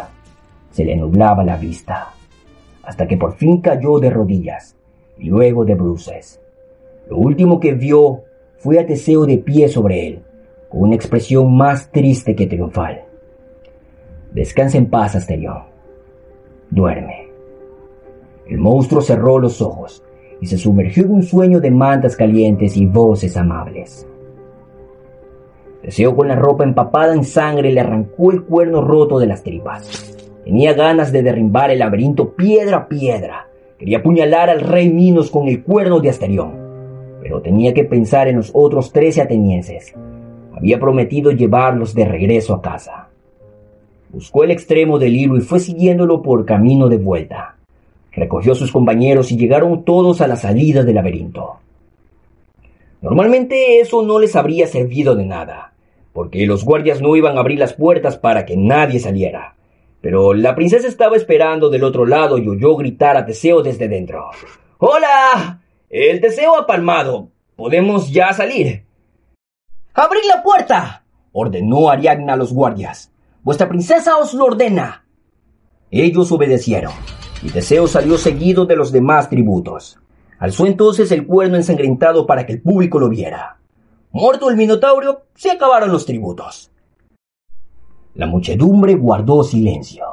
Se 0.72 0.84
le 0.84 0.96
nublaba 0.96 1.44
la 1.44 1.56
vista, 1.56 2.14
hasta 2.84 3.08
que 3.08 3.18
por 3.18 3.36
fin 3.36 3.62
cayó 3.62 4.00
de 4.00 4.10
rodillas 4.10 4.76
y 5.20 5.26
luego 5.26 5.64
de 5.64 5.76
bruces. 5.76 6.42
Lo 7.08 7.18
último 7.18 7.60
que 7.60 7.74
vio 7.74 8.24
fue 8.58 8.80
a 8.80 8.86
Teseo 8.88 9.28
de 9.28 9.38
pie 9.38 9.70
sobre 9.70 10.08
él, 10.08 10.24
con 10.70 10.82
una 10.82 10.96
expresión 10.96 11.56
más 11.56 11.92
triste 11.92 12.36
que 12.36 12.48
triunfal. 12.48 13.09
Descansa 14.32 14.78
en 14.78 14.86
paz, 14.86 15.16
Asterión. 15.16 15.64
Duerme. 16.70 17.30
El 18.48 18.60
monstruo 18.60 19.02
cerró 19.02 19.40
los 19.40 19.62
ojos 19.62 20.04
y 20.40 20.46
se 20.46 20.58
sumergió 20.58 21.04
en 21.04 21.12
un 21.12 21.24
sueño 21.24 21.60
de 21.60 21.72
mantas 21.72 22.16
calientes 22.16 22.78
y 22.78 22.86
voces 22.86 23.36
amables. 23.38 24.08
Teseo 25.82 26.16
con 26.16 26.28
la 26.28 26.36
ropa 26.36 26.64
empapada 26.64 27.14
en 27.14 27.24
sangre 27.24 27.72
le 27.72 27.80
arrancó 27.80 28.32
el 28.32 28.44
cuerno 28.44 28.82
roto 28.82 29.18
de 29.18 29.28
las 29.28 29.44
tripas. 29.44 30.16
Tenía 30.44 30.74
ganas 30.74 31.12
de 31.12 31.24
derrimbar 31.24 31.72
el 31.72 31.80
laberinto 31.80 32.36
piedra 32.36 32.78
a 32.78 32.88
piedra. 32.88 33.48
Quería 33.78 34.00
apuñalar 34.00 34.50
al 34.50 34.62
rey 34.62 34.90
Minos 34.90 35.32
con 35.32 35.48
el 35.48 35.64
cuerno 35.64 36.00
de 36.00 36.10
Asterión. 36.10 36.54
Pero 37.22 37.42
tenía 37.42 37.74
que 37.74 37.86
pensar 37.86 38.28
en 38.28 38.38
los 38.38 38.52
otros 38.54 38.92
trece 38.92 39.22
atenienses. 39.22 39.94
Había 40.56 40.80
prometido 40.80 41.32
llevarlos 41.32 41.96
de 41.96 42.06
regreso 42.06 42.54
a 42.54 42.62
casa. 42.62 43.09
Buscó 44.10 44.44
el 44.44 44.52
extremo 44.52 44.98
del 44.98 45.16
hilo 45.16 45.38
y 45.38 45.42
fue 45.42 45.60
siguiéndolo 45.60 46.22
por 46.22 46.46
camino 46.46 46.90
de 46.90 46.98
vuelta. 46.98 47.56
Recogió 48.12 48.54
a 48.54 48.56
sus 48.56 48.72
compañeros 48.72 49.32
y 49.32 49.38
llegaron 49.38 49.86
todos 49.86 50.20
a 50.22 50.28
la 50.28 50.36
salida 50.36 50.84
del 50.84 50.96
laberinto. 50.96 51.60
Normalmente 53.02 53.80
eso 53.80 54.02
no 54.02 54.20
les 54.20 54.36
habría 54.36 54.68
servido 54.68 55.16
de 55.16 55.26
nada, 55.26 55.74
porque 56.12 56.46
los 56.46 56.66
guardias 56.66 57.02
no 57.02 57.16
iban 57.16 57.38
a 57.38 57.42
abrir 57.42 57.60
las 57.60 57.74
puertas 57.74 58.18
para 58.18 58.46
que 58.46 58.58
nadie 58.58 59.00
saliera. 59.00 59.56
Pero 60.02 60.34
la 60.34 60.56
princesa 60.56 60.88
estaba 60.88 61.16
esperando 61.16 61.70
del 61.70 61.84
otro 61.84 62.06
lado 62.06 62.38
y 62.38 62.48
oyó 62.48 62.76
gritar 62.76 63.16
a 63.16 63.26
Teseo 63.26 63.62
desde 63.62 63.88
dentro. 63.88 64.32
¡Hola! 64.80 65.62
El 65.90 66.20
Teseo 66.20 66.58
ha 66.58 66.66
palmado. 66.66 67.30
¿Podemos 67.56 68.12
ya 68.12 68.34
salir? 68.34 68.86
¡Abrid 69.94 70.26
la 70.28 70.42
puerta! 70.42 71.04
ordenó 71.32 71.90
Ariadna 71.90 72.34
a 72.34 72.38
los 72.38 72.54
guardias. 72.54 73.12
Vuestra 73.50 73.68
princesa 73.68 74.16
os 74.20 74.36
lo 74.36 74.46
ordena. 74.46 75.08
Ellos 75.90 76.32
obedecieron, 76.32 76.94
y 77.42 77.50
Teseo 77.50 77.88
salió 77.88 78.16
seguido 78.20 78.68
de 78.68 78.76
los 78.76 78.92
demás 78.92 79.28
tributos. 79.28 79.98
Alzó 80.38 80.68
entonces 80.68 81.12
el 81.12 81.26
cuerno 81.26 81.56
ensangrentado 81.56 82.28
para 82.28 82.46
que 82.46 82.54
el 82.54 82.62
público 82.62 83.00
lo 83.00 83.10
viera. 83.10 83.58
Muerto 84.12 84.52
el 84.52 84.56
Minotauro, 84.56 85.24
se 85.34 85.50
acabaron 85.50 85.92
los 85.92 86.06
tributos. 86.06 86.70
La 88.14 88.28
muchedumbre 88.28 88.94
guardó 88.94 89.44
silencio. 89.44 90.06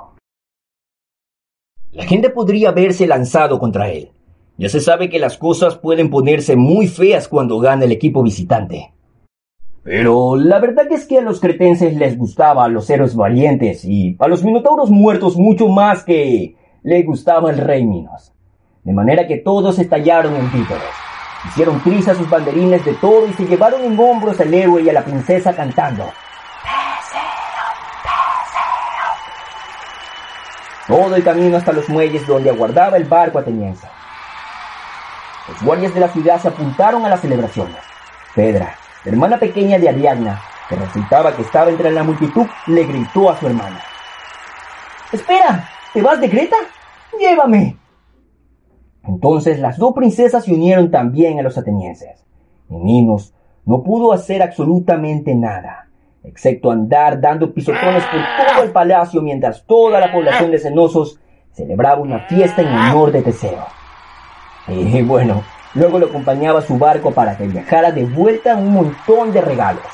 La 1.93 2.07
gente 2.07 2.31
podría 2.31 2.71
haberse 2.71 3.07
lanzado 3.07 3.59
contra 3.59 3.90
él. 3.90 4.12
Ya 4.57 4.71
se 4.71 4.81
sabe 4.81 5.11
que 5.11 5.19
las 5.19 5.37
cosas 5.37 5.76
pueden 5.76 6.09
ponerse 6.09 6.57
muy 6.57 6.88
feas 6.88 7.28
cuando 7.28 7.59
gana 7.59 7.85
el 7.85 7.93
equipo 7.93 8.23
visitante. 8.23 8.95
Pero 9.87 10.35
la 10.35 10.59
verdad 10.59 10.90
es 10.90 11.07
que 11.07 11.19
a 11.19 11.23
los 11.23 11.38
cretenses 11.38 11.97
les 11.97 12.19
gustaba 12.19 12.64
a 12.64 12.69
los 12.69 12.90
héroes 12.90 13.14
valientes 13.14 13.85
y 13.85 14.16
a 14.19 14.26
los 14.26 14.43
minotauros 14.43 14.90
muertos 14.90 15.37
mucho 15.37 15.69
más 15.69 16.02
que 16.02 16.57
le 16.83 17.02
gustaba 17.05 17.50
el 17.50 17.59
rey 17.59 17.85
Minos 17.85 18.33
de 18.87 18.93
manera 18.93 19.26
que 19.26 19.38
todos 19.38 19.81
estallaron 19.81 20.37
en 20.37 20.49
títeres. 20.52 20.83
Hicieron 21.49 21.83
trizas 21.83 22.16
sus 22.16 22.31
banderines 22.31 22.85
de 22.85 22.95
todo 22.95 23.26
y 23.26 23.33
se 23.33 23.45
llevaron 23.45 23.83
en 23.83 23.99
hombros 23.99 24.38
al 24.40 24.55
héroe 24.55 24.81
y 24.81 24.88
a 24.88 24.93
la 24.93 25.05
princesa 25.05 25.52
cantando. 25.52 26.09
Todo 30.87 31.16
el 31.16 31.25
camino 31.25 31.57
hasta 31.57 31.73
los 31.73 31.88
muelles 31.88 32.25
donde 32.28 32.50
aguardaba 32.50 32.97
el 32.97 33.05
barco 33.05 33.40
ateniense. 33.40 33.88
Los 35.49 35.62
guardias 35.64 35.93
de 35.93 36.00
la 36.00 36.09
ciudad 36.09 36.40
se 36.40 36.47
apuntaron 36.47 37.05
a 37.05 37.09
las 37.09 37.21
celebraciones. 37.21 37.78
Pedra, 38.37 38.76
la 39.07 39.13
hermana 39.13 39.39
pequeña 39.39 39.79
de 39.79 39.89
Ariadna, 39.89 40.43
que 40.69 40.75
resultaba 40.75 41.37
que 41.37 41.43
estaba 41.43 41.71
entre 41.71 41.93
la 41.93 42.03
multitud, 42.03 42.45
le 42.67 42.85
gritó 42.85 43.31
a 43.31 43.39
su 43.39 43.47
hermana. 43.47 43.81
¡Espera! 45.13 45.65
¿Te 45.95 46.03
vas 46.03 46.21
de 46.21 46.29
Creta? 46.29 46.57
¡Llévame! 47.17 47.77
Entonces 49.05 49.61
las 49.61 49.79
dos 49.79 49.95
princesas 49.95 50.45
se 50.45 50.53
unieron 50.53 50.91
también 50.91 51.39
a 51.39 51.43
los 51.43 51.57
atenienses. 51.57 52.27
Y 52.69 52.75
Minos 52.79 53.33
no 53.65 53.85
pudo 53.85 54.13
hacer 54.13 54.43
absolutamente 54.43 55.37
nada, 55.37 55.89
excepto 56.25 56.73
andar 56.73 57.21
dando 57.21 57.55
pisotones 57.55 58.03
por 58.07 58.21
todo 58.45 58.65
el 58.65 58.73
palacio 58.73 59.23
mientras 59.23 59.65
toda 59.67 60.01
la 60.01 60.11
población 60.11 60.51
de 60.51 60.59
Cenosos 60.59 61.21
celebraba 61.53 62.01
una 62.01 62.27
fiesta 62.27 62.61
en 62.61 62.69
honor 62.75 63.13
de 63.13 63.23
Teseo. 63.23 63.67
Y 64.67 65.01
bueno, 65.03 65.45
luego 65.75 65.99
lo 65.99 66.07
acompañaba 66.07 66.61
a 66.61 66.63
su 66.63 66.79
barco 66.79 67.13
para 67.13 67.37
que 67.37 67.47
viajara 67.47 67.93
de 67.93 68.05
vuelta 68.05 68.57
un 68.57 68.73
montón 68.73 69.33
de 69.33 69.41
regalos. 69.41 69.85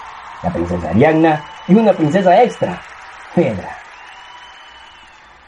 La 0.42 0.52
princesa 0.52 0.90
Ariadna 0.90 1.44
y 1.68 1.74
una 1.74 1.92
princesa 1.92 2.42
extra, 2.42 2.80
Pedra. 3.34 3.76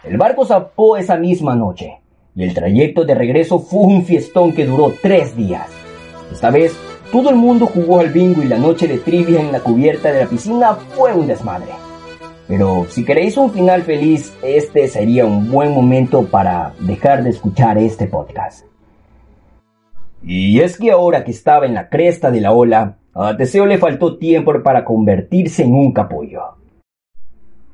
El 0.03 0.17
barco 0.17 0.45
zapó 0.45 0.97
esa 0.97 1.17
misma 1.17 1.55
noche 1.55 2.01
y 2.37 2.45
el 2.45 2.55
trayecto 2.55 3.05
de 3.05 3.15
regreso 3.15 3.59
fue 3.59 3.81
un 3.81 4.05
fiestón 4.05 4.53
que 4.53 4.67
duró 4.67 4.93
tres 5.01 5.37
días. 5.37 5.69
Esta 6.33 6.51
vez, 6.51 6.77
todo 7.13 7.31
el 7.31 7.37
mundo 7.37 7.67
jugó 7.67 8.01
al 8.01 8.11
bingo 8.11 8.43
y 8.43 8.49
la 8.49 8.59
noche 8.59 8.89
de 8.89 8.99
trivia 8.99 9.41
en 9.41 9.53
la 9.53 9.61
cubierta 9.61 10.13
de 10.13 10.25
la 10.25 10.27
piscina 10.27 10.75
fue 10.75 11.13
un 11.13 11.27
desmadre. 11.27 11.73
Pero 12.47 12.87
si 12.91 13.05
queréis 13.05 13.37
un 13.37 13.51
final 13.51 13.83
feliz, 13.83 14.35
este 14.43 14.89
sería 14.89 15.25
un 15.25 15.51
buen 15.51 15.73
momento 15.73 16.25
para 16.27 16.75
dejar 16.81 17.23
de 17.23 17.31
escuchar 17.31 17.79
este 17.79 18.07
podcast. 18.07 18.67
Y 20.27 20.61
es 20.61 20.79
que 20.79 20.91
ahora 20.91 21.23
que 21.23 21.33
estaba 21.33 21.67
en 21.67 21.75
la 21.75 21.91
cresta 21.91 22.31
de 22.31 22.41
la 22.41 22.53
ola, 22.53 22.97
a 23.13 23.37
Teseo 23.37 23.67
le 23.67 23.77
faltó 23.77 24.17
tiempo 24.17 24.55
para 24.63 24.85
convertirse 24.85 25.65
en 25.65 25.75
un 25.75 25.93
capullo. 25.93 26.41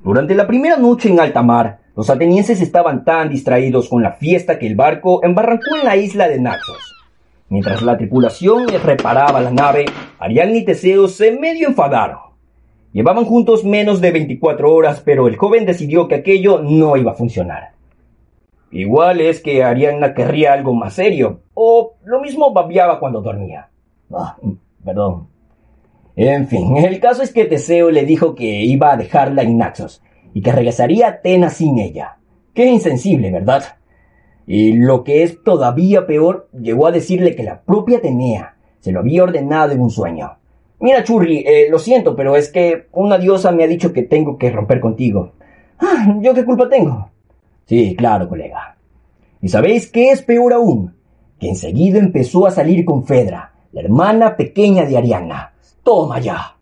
Durante 0.02 0.34
la 0.34 0.46
primera 0.46 0.76
noche 0.76 1.08
en 1.08 1.20
alta 1.20 1.42
mar, 1.42 1.78
los 1.94 2.10
atenienses 2.10 2.60
estaban 2.60 3.04
tan 3.04 3.28
distraídos 3.28 3.88
con 3.88 4.02
la 4.02 4.12
fiesta 4.12 4.58
que 4.58 4.66
el 4.66 4.74
barco 4.74 5.22
embarrancó 5.22 5.76
en 5.78 5.84
la 5.84 5.96
isla 5.96 6.28
de 6.28 6.40
Naxos. 6.40 6.96
Mientras 7.50 7.82
la 7.82 7.96
tripulación 7.96 8.66
reparaba 8.82 9.40
la 9.40 9.50
nave, 9.50 9.84
Ariadne 10.18 10.58
y 10.58 10.64
Teseo 10.64 11.06
se 11.06 11.32
medio 11.32 11.68
enfadaron. 11.68 12.18
Llevaban 12.92 13.24
juntos 13.24 13.64
menos 13.64 14.00
de 14.00 14.10
24 14.10 14.72
horas, 14.72 15.02
pero 15.04 15.28
el 15.28 15.36
joven 15.36 15.66
decidió 15.66 16.08
que 16.08 16.16
aquello 16.16 16.60
no 16.60 16.96
iba 16.96 17.12
a 17.12 17.16
funcionar. 17.16 17.79
Igual 18.70 19.20
es 19.20 19.40
que 19.40 19.64
Ariadna 19.64 20.14
querría 20.14 20.52
algo 20.52 20.74
más 20.74 20.94
serio, 20.94 21.40
o 21.54 21.94
lo 22.04 22.20
mismo 22.20 22.52
babiaba 22.52 23.00
cuando 23.00 23.20
dormía. 23.20 23.68
Ah, 24.12 24.36
perdón. 24.84 25.28
En 26.16 26.46
fin, 26.46 26.76
el 26.76 27.00
caso 27.00 27.22
es 27.22 27.32
que 27.32 27.46
Teseo 27.46 27.90
le 27.90 28.04
dijo 28.04 28.34
que 28.34 28.62
iba 28.62 28.92
a 28.92 28.96
dejarla 28.96 29.42
en 29.42 29.58
Naxos, 29.58 30.02
y 30.34 30.42
que 30.42 30.52
regresaría 30.52 31.06
a 31.06 31.10
Atenas 31.10 31.54
sin 31.54 31.78
ella. 31.78 32.18
Qué 32.54 32.66
insensible, 32.66 33.30
¿verdad? 33.30 33.64
Y 34.46 34.74
lo 34.74 35.04
que 35.04 35.22
es 35.22 35.42
todavía 35.42 36.06
peor, 36.06 36.48
llegó 36.52 36.86
a 36.86 36.92
decirle 36.92 37.34
que 37.34 37.42
la 37.42 37.62
propia 37.62 37.98
Atenea 37.98 38.56
se 38.80 38.92
lo 38.92 39.00
había 39.00 39.24
ordenado 39.24 39.72
en 39.72 39.80
un 39.80 39.90
sueño. 39.90 40.38
Mira, 40.80 41.04
Churri, 41.04 41.44
eh, 41.46 41.66
lo 41.70 41.78
siento, 41.78 42.16
pero 42.16 42.36
es 42.36 42.50
que 42.50 42.86
una 42.92 43.18
diosa 43.18 43.52
me 43.52 43.64
ha 43.64 43.68
dicho 43.68 43.92
que 43.92 44.02
tengo 44.02 44.38
que 44.38 44.50
romper 44.50 44.80
contigo. 44.80 45.32
Ah, 45.78 46.16
¿Yo 46.20 46.34
qué 46.34 46.44
culpa 46.44 46.68
tengo? 46.68 47.10
Sí, 47.70 47.94
claro, 47.94 48.28
colega. 48.28 48.76
¿Y 49.40 49.48
sabéis 49.48 49.88
qué 49.92 50.10
es 50.10 50.22
peor 50.22 50.54
aún? 50.54 50.96
Que 51.38 51.50
enseguida 51.50 52.00
empezó 52.00 52.48
a 52.48 52.50
salir 52.50 52.84
con 52.84 53.04
Fedra, 53.04 53.52
la 53.70 53.82
hermana 53.82 54.36
pequeña 54.36 54.84
de 54.84 54.96
Ariana. 54.96 55.52
Toma 55.84 56.18
ya. 56.18 56.56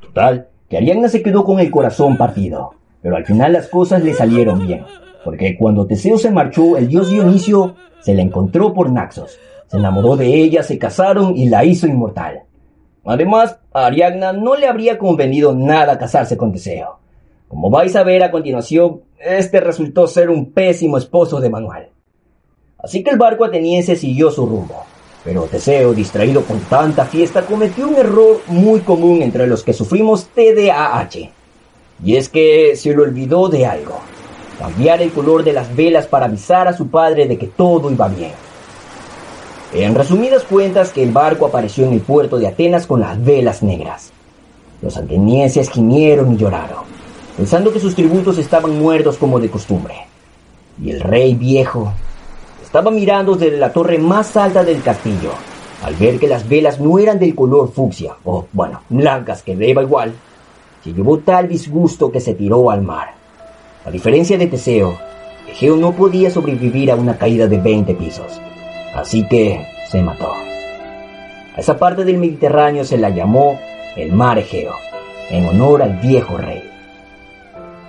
Total, 0.00 0.48
que 0.70 0.78
Ariadna 0.78 1.10
se 1.10 1.22
quedó 1.22 1.44
con 1.44 1.60
el 1.60 1.70
corazón 1.70 2.16
partido, 2.16 2.70
pero 3.02 3.16
al 3.16 3.26
final 3.26 3.52
las 3.52 3.68
cosas 3.68 4.02
le 4.02 4.14
salieron 4.14 4.66
bien, 4.66 4.82
porque 5.22 5.58
cuando 5.58 5.86
Teseo 5.86 6.16
se 6.16 6.30
marchó, 6.30 6.78
el 6.78 6.88
dios 6.88 7.10
Dionisio 7.10 7.74
se 8.00 8.14
la 8.14 8.22
encontró 8.22 8.72
por 8.72 8.90
Naxos, 8.90 9.38
se 9.66 9.76
enamoró 9.76 10.16
de 10.16 10.36
ella, 10.36 10.62
se 10.62 10.78
casaron 10.78 11.36
y 11.36 11.50
la 11.50 11.66
hizo 11.66 11.86
inmortal. 11.86 12.44
Además, 13.04 13.58
a 13.74 13.84
Ariadna 13.84 14.32
no 14.32 14.56
le 14.56 14.68
habría 14.68 14.96
convenido 14.96 15.54
nada 15.54 15.98
casarse 15.98 16.38
con 16.38 16.50
Teseo. 16.50 16.98
Como 17.46 17.68
vais 17.68 17.94
a 17.94 18.04
ver 18.04 18.24
a 18.24 18.30
continuación, 18.30 19.02
este 19.18 19.60
resultó 19.60 20.06
ser 20.06 20.30
un 20.30 20.52
pésimo 20.52 20.98
esposo 20.98 21.40
de 21.40 21.50
Manuel. 21.50 21.88
Así 22.78 23.02
que 23.02 23.10
el 23.10 23.18
barco 23.18 23.44
ateniense 23.44 23.96
siguió 23.96 24.30
su 24.30 24.46
rumbo. 24.46 24.84
Pero 25.24 25.42
Teseo, 25.42 25.92
distraído 25.92 26.42
con 26.42 26.60
tanta 26.60 27.04
fiesta, 27.04 27.42
cometió 27.42 27.88
un 27.88 27.96
error 27.96 28.40
muy 28.46 28.80
común 28.80 29.22
entre 29.22 29.46
los 29.46 29.64
que 29.64 29.72
sufrimos 29.72 30.26
TDAH. 30.26 31.30
Y 32.04 32.16
es 32.16 32.28
que 32.28 32.76
se 32.76 32.90
le 32.90 33.02
olvidó 33.02 33.48
de 33.48 33.66
algo. 33.66 33.98
Cambiar 34.58 35.02
el 35.02 35.10
color 35.10 35.42
de 35.42 35.52
las 35.52 35.74
velas 35.74 36.06
para 36.06 36.26
avisar 36.26 36.68
a 36.68 36.76
su 36.76 36.88
padre 36.88 37.26
de 37.26 37.36
que 37.36 37.48
todo 37.48 37.90
iba 37.90 38.06
bien. 38.08 38.32
En 39.74 39.94
resumidas 39.94 40.44
cuentas, 40.44 40.90
que 40.90 41.02
el 41.02 41.10
barco 41.10 41.46
apareció 41.46 41.86
en 41.86 41.94
el 41.94 42.00
puerto 42.00 42.38
de 42.38 42.46
Atenas 42.46 42.86
con 42.86 43.00
las 43.00 43.22
velas 43.22 43.62
negras. 43.62 44.12
Los 44.80 44.96
atenienses 44.96 45.70
gimieron 45.70 46.32
y 46.32 46.36
lloraron, 46.36 46.84
pensando 47.36 47.72
que 47.72 47.80
sus 47.80 47.94
tributos 47.94 48.38
estaban 48.38 48.78
muertos 48.78 49.16
como 49.16 49.38
de 49.38 49.50
costumbre. 49.50 49.94
Y 50.82 50.90
el 50.90 51.00
rey 51.00 51.34
viejo, 51.34 51.92
estaba 52.62 52.90
mirando 52.90 53.36
desde 53.36 53.56
la 53.56 53.72
torre 53.72 53.98
más 53.98 54.36
alta 54.36 54.64
del 54.64 54.82
castillo. 54.82 55.30
Al 55.82 55.94
ver 55.94 56.18
que 56.18 56.26
las 56.26 56.48
velas 56.48 56.80
no 56.80 56.98
eran 56.98 57.18
del 57.18 57.34
color 57.34 57.72
fucsia, 57.72 58.14
o 58.24 58.46
bueno, 58.52 58.82
blancas 58.88 59.42
que 59.42 59.56
deba 59.56 59.82
igual, 59.82 60.14
se 60.82 60.92
llevó 60.92 61.18
tal 61.18 61.48
disgusto 61.48 62.10
que 62.10 62.20
se 62.20 62.34
tiró 62.34 62.70
al 62.70 62.82
mar. 62.82 63.14
A 63.84 63.90
diferencia 63.90 64.36
de 64.38 64.46
Teseo, 64.46 64.96
Egeo 65.48 65.76
no 65.76 65.92
podía 65.92 66.30
sobrevivir 66.30 66.90
a 66.90 66.96
una 66.96 67.16
caída 67.16 67.46
de 67.46 67.58
20 67.58 67.94
pisos, 67.94 68.40
así 68.94 69.26
que 69.28 69.64
se 69.90 70.02
mató. 70.02 70.32
A 71.56 71.60
esa 71.60 71.78
parte 71.78 72.04
del 72.04 72.18
Mediterráneo 72.18 72.84
se 72.84 72.98
la 72.98 73.10
llamó 73.10 73.58
el 73.96 74.12
Mar 74.12 74.38
Egeo, 74.38 74.72
en 75.30 75.46
honor 75.46 75.82
al 75.82 75.98
viejo 76.00 76.36
rey. 76.36 76.75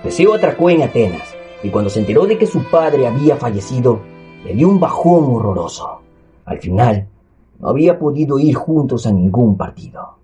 Teseo 0.02 0.34
atracó 0.34 0.70
en 0.70 0.82
Atenas, 0.82 1.34
y 1.62 1.70
cuando 1.70 1.90
se 1.90 1.98
enteró 1.98 2.26
de 2.26 2.38
que 2.38 2.46
su 2.46 2.62
padre 2.70 3.06
había 3.08 3.36
fallecido, 3.36 4.00
le 4.44 4.54
dio 4.54 4.68
un 4.68 4.78
bajón 4.78 5.24
horroroso. 5.34 6.02
Al 6.44 6.60
final, 6.60 7.08
no 7.58 7.68
había 7.68 7.98
podido 7.98 8.38
ir 8.38 8.54
juntos 8.54 9.06
a 9.06 9.12
ningún 9.12 9.56
partido. 9.56 10.18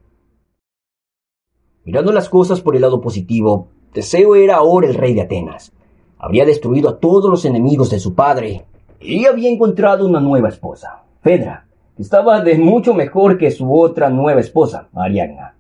Mirando 1.85 2.13
las 2.13 2.29
cosas 2.29 2.61
por 2.61 2.77
el 2.77 2.83
lado 2.83 3.01
positivo, 3.01 3.69
Teseo 3.93 4.37
era 4.37 4.57
ahora 4.57 4.87
el 4.87 4.95
rey 4.95 5.13
de 5.13 5.23
Atenas. 5.23 5.73
Había 6.19 6.47
destruido 6.47 6.89
a 6.89 6.99
todos 7.01 7.29
los 7.29 7.45
enemigos 7.45 7.91
de 7.91 7.99
su 7.99 8.15
padre 8.15 8.65
y 9.01 9.27
había 9.27 9.51
encontrado 9.51 10.07
una 10.07 10.21
nueva 10.21 10.49
esposa, 10.49 11.03
Fedra, 11.21 11.67
que 11.97 12.03
estaba 12.03 12.41
de 12.41 12.57
mucho 12.59 12.95
mejor 12.95 13.39
que 13.39 13.51
su 13.51 13.77
otra 13.77 14.09
nueva 14.09 14.41
esposa, 14.41 14.89
Ariadna, 14.95 15.57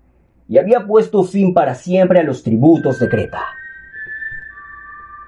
y 0.48 0.58
había 0.58 0.86
puesto 0.86 1.24
fin 1.24 1.52
para 1.52 1.74
siempre 1.74 2.20
a 2.20 2.22
los 2.22 2.44
tributos 2.44 3.00
de 3.00 3.08
Creta. 3.08 3.42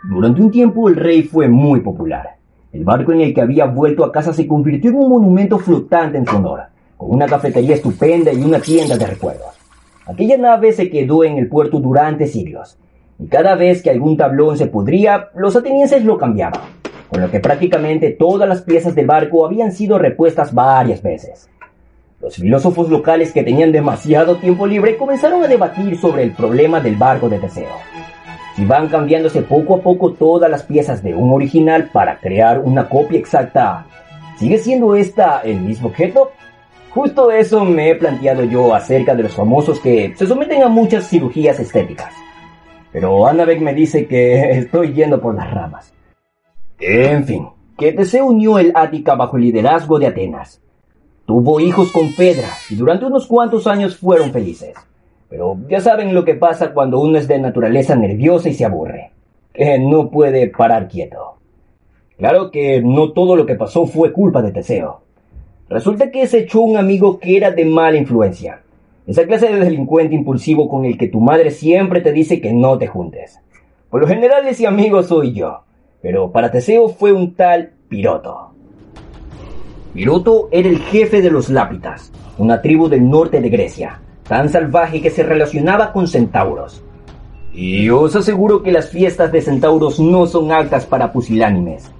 Durante 0.08 0.40
un 0.40 0.52
tiempo 0.52 0.88
el 0.88 0.94
rey 0.94 1.24
fue 1.24 1.48
muy 1.48 1.80
popular. 1.80 2.36
El 2.72 2.84
barco 2.84 3.10
en 3.10 3.22
el 3.22 3.34
que 3.34 3.40
había 3.40 3.66
vuelto 3.66 4.04
a 4.04 4.12
casa 4.12 4.32
se 4.32 4.46
convirtió 4.46 4.90
en 4.90 4.98
un 4.98 5.08
monumento 5.08 5.58
flotante 5.58 6.16
en 6.16 6.26
Sonora, 6.26 6.70
con 6.96 7.10
una 7.10 7.26
cafetería 7.26 7.74
estupenda 7.74 8.32
y 8.32 8.40
una 8.40 8.60
tienda 8.60 8.96
de 8.96 9.04
recuerdos. 9.04 9.58
Aquella 10.06 10.38
nave 10.38 10.72
se 10.72 10.90
quedó 10.90 11.24
en 11.24 11.38
el 11.38 11.48
puerto 11.48 11.80
durante 11.80 12.28
siglos, 12.28 12.78
y 13.18 13.26
cada 13.26 13.56
vez 13.56 13.82
que 13.82 13.90
algún 13.90 14.16
tablón 14.16 14.56
se 14.56 14.66
pudría, 14.66 15.30
los 15.34 15.56
atenienses 15.56 16.04
lo 16.04 16.18
cambiaban, 16.18 16.60
con 17.08 17.20
lo 17.20 17.28
que 17.28 17.40
prácticamente 17.40 18.10
todas 18.10 18.48
las 18.48 18.62
piezas 18.62 18.94
del 18.94 19.06
barco 19.06 19.44
habían 19.44 19.72
sido 19.72 19.98
repuestas 19.98 20.54
varias 20.54 21.02
veces. 21.02 21.50
Los 22.20 22.36
filósofos 22.36 22.88
locales 22.88 23.32
que 23.32 23.42
tenían 23.42 23.72
demasiado 23.72 24.36
tiempo 24.36 24.68
libre 24.68 24.96
comenzaron 24.96 25.42
a 25.42 25.48
debatir 25.48 25.98
sobre 25.98 26.22
el 26.22 26.30
problema 26.32 26.80
del 26.80 26.94
barco 26.94 27.28
de 27.28 27.40
Teseo 27.40 27.74
y 28.58 28.64
van 28.64 28.88
cambiándose 28.88 29.42
poco 29.42 29.76
a 29.76 29.80
poco 29.80 30.12
todas 30.12 30.50
las 30.50 30.62
piezas 30.62 31.02
de 31.02 31.14
un 31.14 31.32
original 31.32 31.90
para 31.92 32.18
crear 32.18 32.58
una 32.58 32.88
copia 32.88 33.18
exacta, 33.18 33.86
¿sigue 34.38 34.58
siendo 34.58 34.94
esta 34.94 35.40
el 35.40 35.60
mismo 35.60 35.88
objeto? 35.88 36.30
Justo 36.90 37.30
eso 37.30 37.64
me 37.64 37.90
he 37.90 37.94
planteado 37.94 38.44
yo 38.44 38.74
acerca 38.74 39.14
de 39.14 39.24
los 39.24 39.34
famosos 39.34 39.78
que 39.80 40.14
se 40.16 40.26
someten 40.26 40.62
a 40.62 40.68
muchas 40.68 41.06
cirugías 41.08 41.60
estéticas. 41.60 42.12
Pero 42.90 43.26
Annabek 43.26 43.60
me 43.60 43.74
dice 43.74 44.06
que 44.06 44.50
estoy 44.58 44.94
yendo 44.94 45.20
por 45.20 45.34
las 45.34 45.52
ramas. 45.52 45.92
En 46.78 47.24
fin, 47.24 47.48
que 47.76 47.92
Teseo 47.92 48.26
unió 48.26 48.58
el 48.58 48.72
Ática 48.74 49.14
bajo 49.14 49.36
el 49.36 49.42
liderazgo 49.42 49.98
de 49.98 50.06
Atenas. 50.06 50.62
Tuvo 51.26 51.60
hijos 51.60 51.92
con 51.92 52.10
Fedra 52.10 52.48
y 52.70 52.76
durante 52.76 53.04
unos 53.04 53.26
cuantos 53.26 53.66
años 53.66 53.98
fueron 53.98 54.32
felices. 54.32 54.74
Pero 55.28 55.58
ya 55.68 55.80
saben 55.80 56.14
lo 56.14 56.24
que 56.24 56.34
pasa 56.34 56.72
cuando 56.72 57.00
uno 57.00 57.18
es 57.18 57.26
de 57.26 57.38
naturaleza 57.38 57.96
nerviosa 57.96 58.48
y 58.48 58.54
se 58.54 58.64
aburre. 58.64 59.10
Que 59.52 59.78
no 59.78 60.10
puede 60.10 60.48
parar 60.48 60.88
quieto. 60.88 61.36
Claro 62.16 62.50
que 62.50 62.80
no 62.82 63.12
todo 63.12 63.36
lo 63.36 63.44
que 63.44 63.56
pasó 63.56 63.86
fue 63.86 64.12
culpa 64.12 64.40
de 64.42 64.52
Teseo. 64.52 65.02
Resulta 65.68 66.10
que 66.10 66.26
se 66.26 66.40
echó 66.40 66.60
un 66.60 66.76
amigo 66.76 67.18
que 67.18 67.36
era 67.36 67.50
de 67.50 67.64
mala 67.64 67.96
influencia. 67.96 68.62
Esa 69.06 69.26
clase 69.26 69.52
de 69.52 69.60
delincuente 69.60 70.14
impulsivo 70.14 70.68
con 70.68 70.84
el 70.84 70.96
que 70.96 71.08
tu 71.08 71.20
madre 71.20 71.50
siempre 71.50 72.00
te 72.00 72.12
dice 72.12 72.40
que 72.40 72.52
no 72.52 72.78
te 72.78 72.86
juntes. 72.86 73.40
Por 73.90 74.00
lo 74.00 74.06
general 74.06 74.46
ese 74.46 74.66
amigo 74.66 75.02
soy 75.02 75.32
yo. 75.32 75.62
Pero 76.00 76.30
para 76.30 76.50
Teseo 76.50 76.88
fue 76.88 77.12
un 77.12 77.34
tal 77.34 77.72
Piroto. 77.88 78.52
Piroto 79.92 80.48
era 80.50 80.68
el 80.68 80.78
jefe 80.78 81.22
de 81.22 81.30
los 81.30 81.48
Lápitas, 81.48 82.12
una 82.38 82.60
tribu 82.60 82.88
del 82.88 83.08
norte 83.08 83.40
de 83.40 83.48
Grecia 83.48 84.00
tan 84.28 84.48
salvaje 84.48 85.00
que 85.00 85.10
se 85.10 85.22
relacionaba 85.22 85.92
con 85.92 86.06
centauros. 86.08 86.82
Y 87.52 87.88
os 87.88 88.14
aseguro 88.14 88.62
que 88.62 88.72
las 88.72 88.90
fiestas 88.90 89.32
de 89.32 89.40
centauros 89.40 89.98
no 89.98 90.26
son 90.26 90.52
altas 90.52 90.84
para 90.84 91.12
pusilánimes. 91.12 91.90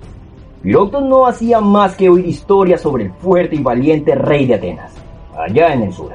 Piroto 0.63 1.01
no 1.01 1.27
hacía 1.27 1.61
más 1.61 1.95
que 1.95 2.09
oír 2.09 2.27
historias 2.27 2.81
sobre 2.81 3.05
el 3.05 3.13
fuerte 3.13 3.57
y 3.57 3.63
valiente 3.63 4.15
rey 4.15 4.47
de 4.47 4.57
Atenas, 4.57 4.93
allá 5.39 5.73
en 5.73 5.85
el 5.85 5.93
sur. 5.93 6.11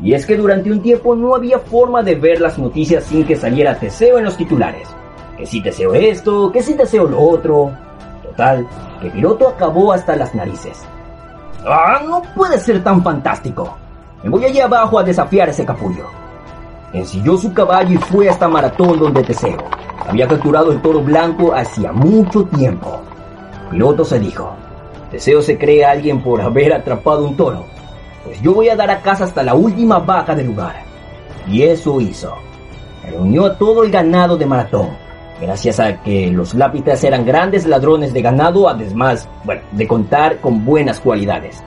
Y 0.00 0.14
es 0.14 0.24
que 0.24 0.36
durante 0.36 0.70
un 0.70 0.80
tiempo 0.80 1.14
no 1.14 1.34
había 1.34 1.58
forma 1.58 2.02
de 2.02 2.14
ver 2.14 2.40
las 2.40 2.58
noticias 2.58 3.04
sin 3.04 3.24
que 3.24 3.36
saliera 3.36 3.78
Teseo 3.78 4.18
en 4.18 4.24
los 4.24 4.36
titulares. 4.36 4.88
Que 5.36 5.46
si 5.46 5.60
Teseo 5.60 5.94
esto, 5.94 6.50
que 6.50 6.62
si 6.62 6.74
Teseo 6.74 7.06
lo 7.06 7.20
otro. 7.20 7.72
Total, 8.22 8.66
que 9.00 9.10
Piroto 9.10 9.48
acabó 9.48 9.92
hasta 9.92 10.16
las 10.16 10.34
narices. 10.34 10.82
¡Ah, 11.66 12.00
no 12.06 12.22
puede 12.34 12.58
ser 12.58 12.82
tan 12.82 13.02
fantástico! 13.02 13.76
Me 14.22 14.30
voy 14.30 14.44
allí 14.44 14.60
abajo 14.60 14.98
a 14.98 15.04
desafiar 15.04 15.48
ese 15.48 15.64
capullo. 15.64 16.06
Ensilló 16.92 17.36
su 17.36 17.52
caballo 17.52 17.94
y 17.94 17.98
fue 17.98 18.28
hasta 18.28 18.48
Maratón 18.48 18.98
donde 18.98 19.22
Teseo 19.22 19.58
había 20.06 20.26
capturado 20.26 20.72
el 20.72 20.82
toro 20.82 21.00
blanco 21.00 21.54
hacía 21.54 21.92
mucho 21.92 22.44
tiempo. 22.44 23.00
Piloto 23.70 24.04
se 24.04 24.18
dijo, 24.18 24.54
Teseo 25.10 25.40
se 25.40 25.56
cree 25.56 25.84
a 25.84 25.92
alguien 25.92 26.22
por 26.22 26.40
haber 26.40 26.72
atrapado 26.72 27.24
un 27.24 27.36
toro, 27.36 27.64
pues 28.24 28.40
yo 28.42 28.52
voy 28.52 28.68
a 28.68 28.76
dar 28.76 28.90
a 28.90 29.00
casa 29.00 29.24
hasta 29.24 29.42
la 29.42 29.54
última 29.54 29.98
vaca 30.00 30.34
del 30.34 30.48
lugar. 30.48 30.82
Y 31.46 31.62
eso 31.62 32.00
hizo. 32.00 32.34
Reunió 33.08 33.46
a 33.46 33.56
todo 33.56 33.84
el 33.84 33.90
ganado 33.90 34.36
de 34.36 34.46
Maratón, 34.46 34.90
gracias 35.40 35.80
a 35.80 36.02
que 36.02 36.30
los 36.30 36.54
lápitas 36.54 37.02
eran 37.04 37.24
grandes 37.24 37.66
ladrones 37.66 38.12
de 38.12 38.22
ganado, 38.22 38.68
además, 38.68 39.28
bueno, 39.44 39.62
de 39.72 39.88
contar 39.88 40.40
con 40.40 40.64
buenas 40.64 41.00
cualidades. 41.00 41.62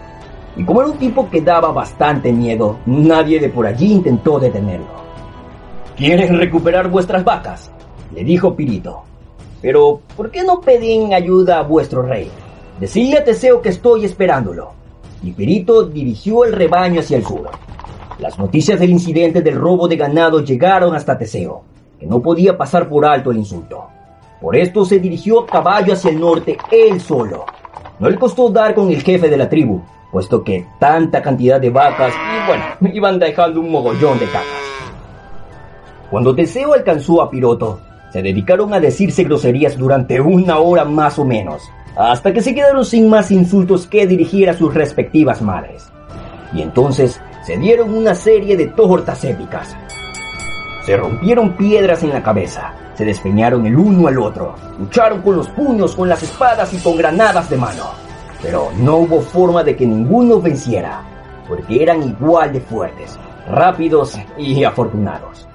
Y 0.58 0.64
como 0.64 0.82
era 0.82 0.92
un 0.92 0.98
tipo 0.98 1.30
que 1.30 1.42
daba 1.42 1.72
bastante 1.72 2.32
miedo, 2.32 2.80
nadie 2.86 3.40
de 3.40 3.50
por 3.50 3.66
allí 3.66 3.92
intentó 3.92 4.40
detenerlo. 4.40 4.88
¿Quieren 5.98 6.38
recuperar 6.38 6.90
vuestras 6.90 7.24
vacas? 7.24 7.72
le 8.14 8.24
dijo 8.24 8.56
Pirito. 8.56 9.04
Pero, 9.62 10.00
¿por 10.16 10.32
qué 10.32 10.44
no 10.44 10.62
pedín 10.62 11.14
ayuda 11.14 11.60
a 11.60 11.64
vuestro 11.64 12.02
rey? 12.04 12.30
Decidle 12.80 13.18
a 13.18 13.24
Teseo 13.24 13.62
que 13.62 13.70
estoy 13.70 14.06
esperándolo. 14.06 14.72
Y 15.24 15.32
Pirito 15.32 15.84
dirigió 15.84 16.46
el 16.46 16.54
rebaño 16.54 17.00
hacia 17.00 17.18
el 17.18 17.26
sur. 17.26 17.50
Las 18.20 18.38
noticias 18.38 18.80
del 18.80 18.92
incidente 18.92 19.42
del 19.42 19.56
robo 19.56 19.88
de 19.88 19.98
ganado 19.98 20.40
llegaron 20.42 20.96
hasta 20.96 21.18
Teseo, 21.18 21.64
que 22.00 22.06
no 22.06 22.22
podía 22.22 22.58
pasar 22.58 22.88
por 22.88 23.06
alto 23.06 23.32
el 23.32 23.38
insulto. 23.38 23.88
Por 24.40 24.56
esto 24.56 24.86
se 24.86 25.00
dirigió 25.00 25.42
a 25.42 25.46
caballo 25.46 25.94
hacia 25.94 26.12
el 26.12 26.20
norte 26.20 26.58
él 26.72 27.02
solo. 27.02 27.46
No 28.00 28.10
le 28.10 28.18
costó 28.18 28.50
dar 28.50 28.76
con 28.76 28.90
el 28.90 29.02
jefe 29.02 29.30
de 29.30 29.38
la 29.38 29.50
tribu, 29.50 29.82
puesto 30.16 30.46
que 30.46 30.66
tanta 30.80 31.22
cantidad 31.22 31.60
de 31.60 31.70
vacas 31.70 32.14
y 32.14 32.48
bueno, 32.48 32.64
iban 32.96 33.20
dejando 33.20 33.60
un 33.60 33.70
mogollón 33.70 34.18
de 34.18 34.28
cacas. 34.28 34.46
Cuando 36.10 36.34
Teseo 36.34 36.72
alcanzó 36.72 37.22
a 37.22 37.30
Piroto, 37.30 37.82
se 38.14 38.22
dedicaron 38.22 38.74
a 38.74 38.80
decirse 38.80 39.26
groserías 39.26 39.78
durante 39.78 40.22
una 40.22 40.60
hora 40.60 40.86
más 40.86 41.20
o 41.20 41.26
menos, 41.26 41.64
hasta 41.98 42.32
que 42.32 42.42
se 42.42 42.56
quedaron 42.56 42.86
sin 42.86 43.10
más 43.10 43.30
insultos 43.30 43.88
que 43.88 44.08
dirigir 44.08 44.50
a 44.50 44.54
sus 44.54 44.74
respectivas 44.74 45.42
madres. 45.42 45.92
Y 46.54 46.62
entonces 46.62 47.20
se 47.46 47.58
dieron 47.58 47.94
una 47.94 48.16
serie 48.16 48.56
de 48.56 48.68
tortas 48.68 49.22
épicas. 49.26 49.76
Se 50.86 50.96
rompieron 50.96 51.58
piedras 51.58 52.04
en 52.04 52.12
la 52.12 52.24
cabeza, 52.24 52.74
se 52.94 53.04
despeñaron 53.04 53.66
el 53.66 53.76
uno 53.76 54.08
al 54.08 54.18
otro, 54.20 54.56
lucharon 54.80 55.22
con 55.22 55.36
los 55.36 55.50
puños, 55.50 55.94
con 55.94 56.08
las 56.08 56.24
espadas 56.24 56.74
y 56.74 56.78
con 56.78 56.96
granadas 56.96 57.50
de 57.50 57.58
mano. 57.58 58.05
Pero 58.42 58.72
no 58.78 58.98
hubo 58.98 59.22
forma 59.22 59.64
de 59.64 59.76
que 59.76 59.86
ninguno 59.86 60.40
venciera, 60.40 61.02
porque 61.48 61.82
eran 61.82 62.04
igual 62.04 62.54
de 62.54 62.62
fuertes, 62.62 63.18
rápidos 63.50 64.18
y 64.38 64.64
afortunados. 64.64 65.48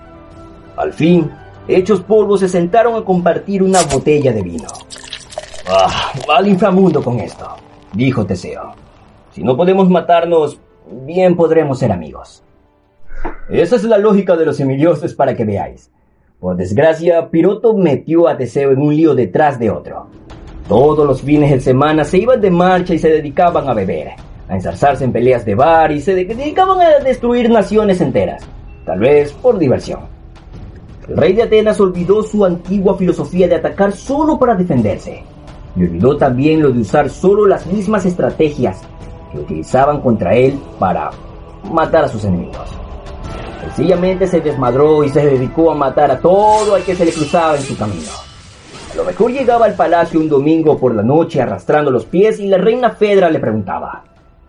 Al 0.76 0.92
fin, 0.92 1.30
hechos 1.68 2.00
polvos 2.00 2.40
se 2.40 2.48
sentaron 2.48 2.96
a 2.96 3.04
compartir 3.04 3.62
una 3.62 3.82
botella 3.82 4.32
de 4.32 4.42
vino. 4.42 4.68
Ah, 5.68 6.12
al 6.34 6.48
inframundo 6.48 7.02
con 7.02 7.20
esto, 7.20 7.46
dijo 7.92 8.24
Teseo. 8.24 8.72
Si 9.32 9.44
no 9.44 9.56
podemos 9.56 9.88
matarnos, 9.88 10.58
bien 10.90 11.36
podremos 11.36 11.78
ser 11.78 11.92
amigos. 11.92 12.42
Esa 13.48 13.76
es 13.76 13.84
la 13.84 13.98
lógica 13.98 14.36
de 14.36 14.46
los 14.46 14.56
semidioses 14.56 15.14
para 15.14 15.36
que 15.36 15.44
veáis. 15.44 15.90
Por 16.40 16.56
desgracia, 16.56 17.30
Piroto 17.30 17.76
metió 17.76 18.26
a 18.26 18.36
Teseo 18.36 18.70
en 18.72 18.80
un 18.80 18.96
lío 18.96 19.14
detrás 19.14 19.58
de 19.58 19.70
otro. 19.70 20.08
Todos 20.70 21.04
los 21.04 21.20
fines 21.22 21.50
de 21.50 21.58
semana 21.58 22.04
se 22.04 22.18
iban 22.18 22.40
de 22.40 22.48
marcha 22.48 22.94
y 22.94 22.98
se 23.00 23.08
dedicaban 23.08 23.68
a 23.68 23.74
beber, 23.74 24.10
a 24.48 24.54
ensarzarse 24.54 25.02
en 25.02 25.10
peleas 25.10 25.44
de 25.44 25.56
bar 25.56 25.90
y 25.90 26.00
se 26.00 26.14
dedicaban 26.14 26.80
a 26.80 27.00
destruir 27.00 27.50
naciones 27.50 28.00
enteras, 28.00 28.44
tal 28.86 29.00
vez 29.00 29.32
por 29.32 29.58
diversión. 29.58 30.02
El 31.08 31.16
rey 31.16 31.32
de 31.32 31.42
Atenas 31.42 31.80
olvidó 31.80 32.22
su 32.22 32.44
antigua 32.44 32.96
filosofía 32.96 33.48
de 33.48 33.56
atacar 33.56 33.90
solo 33.90 34.38
para 34.38 34.54
defenderse, 34.54 35.24
y 35.74 35.82
olvidó 35.82 36.16
también 36.16 36.62
lo 36.62 36.70
de 36.70 36.82
usar 36.82 37.10
solo 37.10 37.48
las 37.48 37.66
mismas 37.66 38.06
estrategias 38.06 38.80
que 39.32 39.40
utilizaban 39.40 40.00
contra 40.00 40.36
él 40.36 40.56
para 40.78 41.10
matar 41.64 42.04
a 42.04 42.08
sus 42.08 42.24
enemigos. 42.24 42.70
Sencillamente 43.60 44.24
se 44.28 44.40
desmadró 44.40 45.02
y 45.02 45.08
se 45.08 45.26
dedicó 45.26 45.72
a 45.72 45.74
matar 45.74 46.12
a 46.12 46.20
todo 46.20 46.76
el 46.76 46.84
que 46.84 46.94
se 46.94 47.06
le 47.06 47.12
cruzaba 47.12 47.56
en 47.56 47.62
su 47.62 47.76
camino. 47.76 48.29
A 48.92 48.96
lo 48.96 49.04
mejor 49.04 49.30
llegaba 49.30 49.66
al 49.66 49.74
palacio 49.74 50.18
un 50.18 50.28
domingo 50.28 50.76
por 50.76 50.94
la 50.94 51.02
noche 51.02 51.40
arrastrando 51.40 51.90
los 51.90 52.04
pies 52.04 52.40
y 52.40 52.48
la 52.48 52.58
reina 52.58 52.90
Fedra 52.90 53.30
le 53.30 53.38
preguntaba, 53.38 54.02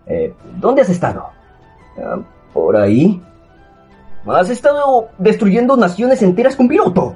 eh, 0.06 0.34
¿dónde 0.58 0.82
has 0.82 0.88
estado? 0.88 1.28
Ah, 1.96 2.18
por 2.52 2.76
ahí. 2.76 3.22
Has 4.26 4.50
estado 4.50 5.08
destruyendo 5.18 5.76
naciones 5.76 6.22
enteras 6.22 6.56
con 6.56 6.66
piloto. 6.66 7.14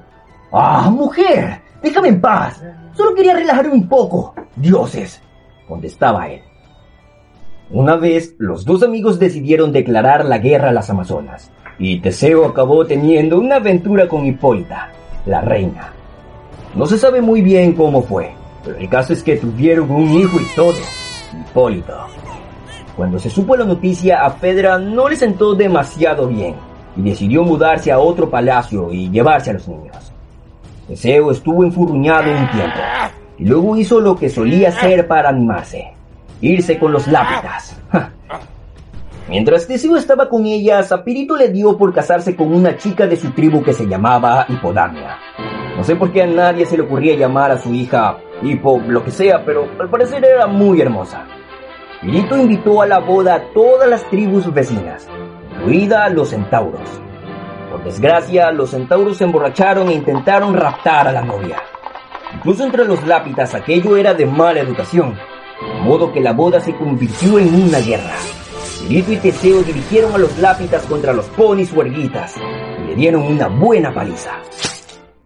Ah, 0.52 0.88
mujer, 0.90 1.60
déjame 1.82 2.08
en 2.08 2.20
paz. 2.20 2.62
Solo 2.94 3.14
quería 3.14 3.34
relajarme 3.34 3.72
un 3.72 3.88
poco. 3.88 4.34
Dioses, 4.54 5.20
contestaba 5.66 6.28
él. 6.28 6.42
Una 7.70 7.96
vez, 7.96 8.36
los 8.38 8.64
dos 8.64 8.84
amigos 8.84 9.18
decidieron 9.18 9.72
declarar 9.72 10.24
la 10.24 10.38
guerra 10.38 10.68
a 10.68 10.72
las 10.72 10.88
Amazonas, 10.90 11.50
y 11.78 11.98
Teseo 11.98 12.46
acabó 12.46 12.86
teniendo 12.86 13.40
una 13.40 13.56
aventura 13.56 14.06
con 14.06 14.24
Hipólita, 14.24 14.90
la 15.26 15.40
reina. 15.40 15.92
No 16.76 16.84
se 16.84 16.98
sabe 16.98 17.22
muy 17.22 17.40
bien 17.40 17.72
cómo 17.72 18.02
fue, 18.02 18.34
pero 18.62 18.76
el 18.76 18.88
caso 18.90 19.14
es 19.14 19.22
que 19.22 19.36
tuvieron 19.36 19.90
un 19.90 20.10
hijo 20.10 20.38
y 20.38 20.54
todo, 20.54 20.74
Hipólito. 21.32 21.96
Cuando 22.94 23.18
se 23.18 23.30
supo 23.30 23.56
la 23.56 23.64
noticia, 23.64 24.22
a 24.22 24.30
Fedra 24.30 24.78
no 24.78 25.08
le 25.08 25.16
sentó 25.16 25.54
demasiado 25.54 26.28
bien, 26.28 26.54
y 26.94 27.00
decidió 27.00 27.42
mudarse 27.44 27.90
a 27.90 27.98
otro 27.98 28.28
palacio 28.28 28.92
y 28.92 29.08
llevarse 29.10 29.50
a 29.50 29.54
los 29.54 29.66
niños. 29.66 30.12
Teseo 30.86 31.30
estuvo 31.30 31.64
enfurruñado 31.64 32.30
un 32.30 32.50
tiempo, 32.50 32.78
y 33.38 33.46
luego 33.46 33.76
hizo 33.78 33.98
lo 33.98 34.14
que 34.14 34.28
solía 34.28 34.68
hacer 34.68 35.08
para 35.08 35.30
animarse 35.30 35.92
irse 36.42 36.78
con 36.78 36.92
los 36.92 37.06
lápidas. 37.06 37.80
Mientras 39.28 39.66
Teseo 39.66 39.96
estaba 39.96 40.28
con 40.28 40.44
ellas, 40.44 40.92
Apirito 40.92 41.36
le 41.36 41.48
dio 41.48 41.76
por 41.76 41.94
casarse 41.94 42.36
con 42.36 42.54
una 42.54 42.76
chica 42.76 43.06
de 43.06 43.16
su 43.16 43.30
tribu 43.30 43.62
que 43.62 43.72
se 43.72 43.86
llamaba 43.86 44.44
Hipodamia. 44.48 45.16
No 45.76 45.84
sé 45.84 45.94
por 45.94 46.10
qué 46.10 46.22
a 46.22 46.26
nadie 46.26 46.64
se 46.64 46.76
le 46.76 46.84
ocurría 46.84 47.16
llamar 47.16 47.50
a 47.50 47.58
su 47.58 47.72
hija 47.74 48.18
Hipo, 48.42 48.80
lo 48.86 49.04
que 49.04 49.10
sea, 49.10 49.44
pero 49.44 49.68
al 49.78 49.90
parecer 49.90 50.24
era 50.24 50.46
muy 50.46 50.80
hermosa. 50.80 51.26
Pirito 52.00 52.36
invitó 52.36 52.82
a 52.82 52.86
la 52.86 52.98
boda 52.98 53.34
a 53.34 53.52
todas 53.52 53.88
las 53.88 54.04
tribus 54.08 54.52
vecinas, 54.52 55.08
incluida 55.52 56.08
los 56.08 56.30
centauros. 56.30 56.88
Por 57.70 57.84
desgracia, 57.84 58.50
los 58.52 58.70
centauros 58.70 59.18
se 59.18 59.24
emborracharon 59.24 59.88
e 59.88 59.94
intentaron 59.94 60.54
raptar 60.54 61.08
a 61.08 61.12
la 61.12 61.22
novia. 61.22 61.56
Incluso 62.34 62.64
entre 62.64 62.84
los 62.84 63.06
lápidas 63.06 63.54
aquello 63.54 63.96
era 63.96 64.14
de 64.14 64.26
mala 64.26 64.60
educación, 64.60 65.14
de 65.14 65.80
modo 65.82 66.12
que 66.12 66.20
la 66.20 66.32
boda 66.32 66.60
se 66.60 66.74
convirtió 66.74 67.38
en 67.38 67.54
una 67.54 67.80
guerra. 67.80 68.14
Pirito 68.80 69.12
y 69.12 69.16
Teseo 69.16 69.62
dirigieron 69.62 70.14
a 70.14 70.18
los 70.18 70.38
lápidas 70.38 70.84
contra 70.86 71.12
los 71.12 71.26
ponis 71.26 71.72
huerguitas 71.72 72.34
y 72.36 72.88
le 72.88 72.94
dieron 72.94 73.22
una 73.22 73.48
buena 73.48 73.92
paliza. 73.92 74.32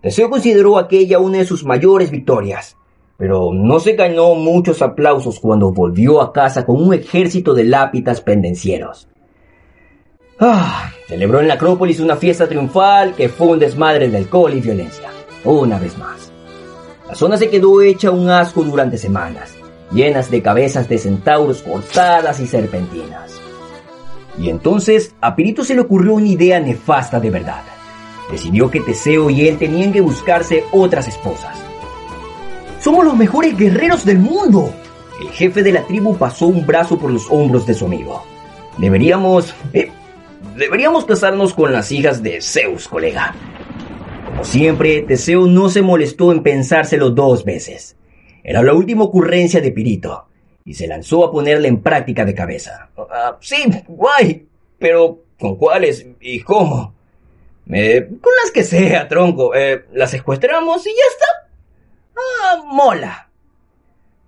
Teseo 0.02 0.30
consideró 0.30 0.78
aquella 0.78 1.18
una 1.18 1.38
de 1.38 1.44
sus 1.44 1.64
mayores 1.64 2.10
victorias, 2.10 2.76
pero 3.16 3.52
no 3.52 3.80
se 3.80 3.92
ganó 3.92 4.34
muchos 4.34 4.82
aplausos 4.82 5.40
cuando 5.40 5.72
volvió 5.72 6.22
a 6.22 6.32
casa 6.32 6.64
con 6.64 6.82
un 6.82 6.94
ejército 6.94 7.54
de 7.54 7.64
lápidas 7.64 8.20
pendencieros. 8.20 9.08
Ah, 10.38 10.90
celebró 11.06 11.40
en 11.40 11.48
la 11.48 11.54
Acrópolis 11.54 12.00
una 12.00 12.16
fiesta 12.16 12.48
triunfal 12.48 13.14
que 13.14 13.28
fue 13.28 13.48
un 13.48 13.58
desmadre 13.58 14.08
de 14.08 14.16
alcohol 14.16 14.54
y 14.54 14.60
violencia, 14.60 15.10
una 15.44 15.78
vez 15.78 15.98
más. 15.98 16.32
La 17.06 17.14
zona 17.14 17.36
se 17.36 17.50
quedó 17.50 17.82
hecha 17.82 18.10
un 18.10 18.30
asco 18.30 18.62
durante 18.62 18.96
semanas 18.96 19.60
llenas 19.92 20.30
de 20.30 20.42
cabezas 20.42 20.88
de 20.88 20.98
centauros 20.98 21.62
cortadas 21.62 22.40
y 22.40 22.46
serpentinas. 22.46 23.40
Y 24.38 24.48
entonces 24.48 25.14
a 25.20 25.34
Pirito 25.34 25.64
se 25.64 25.74
le 25.74 25.80
ocurrió 25.80 26.14
una 26.14 26.28
idea 26.28 26.60
nefasta 26.60 27.20
de 27.20 27.30
verdad. 27.30 27.62
Decidió 28.30 28.70
que 28.70 28.80
Teseo 28.80 29.30
y 29.30 29.48
él 29.48 29.58
tenían 29.58 29.92
que 29.92 30.00
buscarse 30.00 30.64
otras 30.72 31.08
esposas. 31.08 31.56
¡Somos 32.80 33.04
los 33.04 33.16
mejores 33.16 33.56
guerreros 33.56 34.04
del 34.04 34.18
mundo! 34.18 34.72
El 35.20 35.28
jefe 35.30 35.62
de 35.62 35.72
la 35.72 35.82
tribu 35.82 36.16
pasó 36.16 36.46
un 36.46 36.64
brazo 36.64 36.98
por 36.98 37.10
los 37.10 37.30
hombros 37.30 37.66
de 37.66 37.74
su 37.74 37.86
amigo. 37.86 38.22
Deberíamos... 38.78 39.54
Eh, 39.72 39.90
deberíamos 40.56 41.04
casarnos 41.04 41.52
con 41.52 41.72
las 41.72 41.92
hijas 41.92 42.22
de 42.22 42.40
Zeus, 42.40 42.88
colega. 42.88 43.34
Como 44.26 44.44
siempre, 44.44 45.02
Teseo 45.02 45.46
no 45.46 45.68
se 45.68 45.82
molestó 45.82 46.32
en 46.32 46.42
pensárselo 46.42 47.10
dos 47.10 47.44
veces. 47.44 47.96
Era 48.42 48.62
la 48.62 48.72
última 48.72 49.04
ocurrencia 49.04 49.60
de 49.60 49.72
Pirito, 49.72 50.26
y 50.64 50.74
se 50.74 50.86
lanzó 50.86 51.24
a 51.24 51.32
ponerla 51.32 51.68
en 51.68 51.82
práctica 51.82 52.24
de 52.24 52.34
cabeza. 52.34 52.88
Ah, 52.96 53.36
sí, 53.40 53.56
guay, 53.88 54.46
pero 54.78 55.18
¿con 55.38 55.56
cuáles 55.56 56.06
y 56.20 56.40
cómo? 56.40 56.94
Con 57.66 58.32
las 58.42 58.50
que 58.52 58.64
sea, 58.64 59.08
tronco. 59.08 59.54
Eh, 59.54 59.84
las 59.92 60.10
secuestramos 60.10 60.86
y 60.86 60.90
ya 60.90 61.04
está. 61.10 61.50
Ah, 62.16 62.62
mola. 62.66 63.30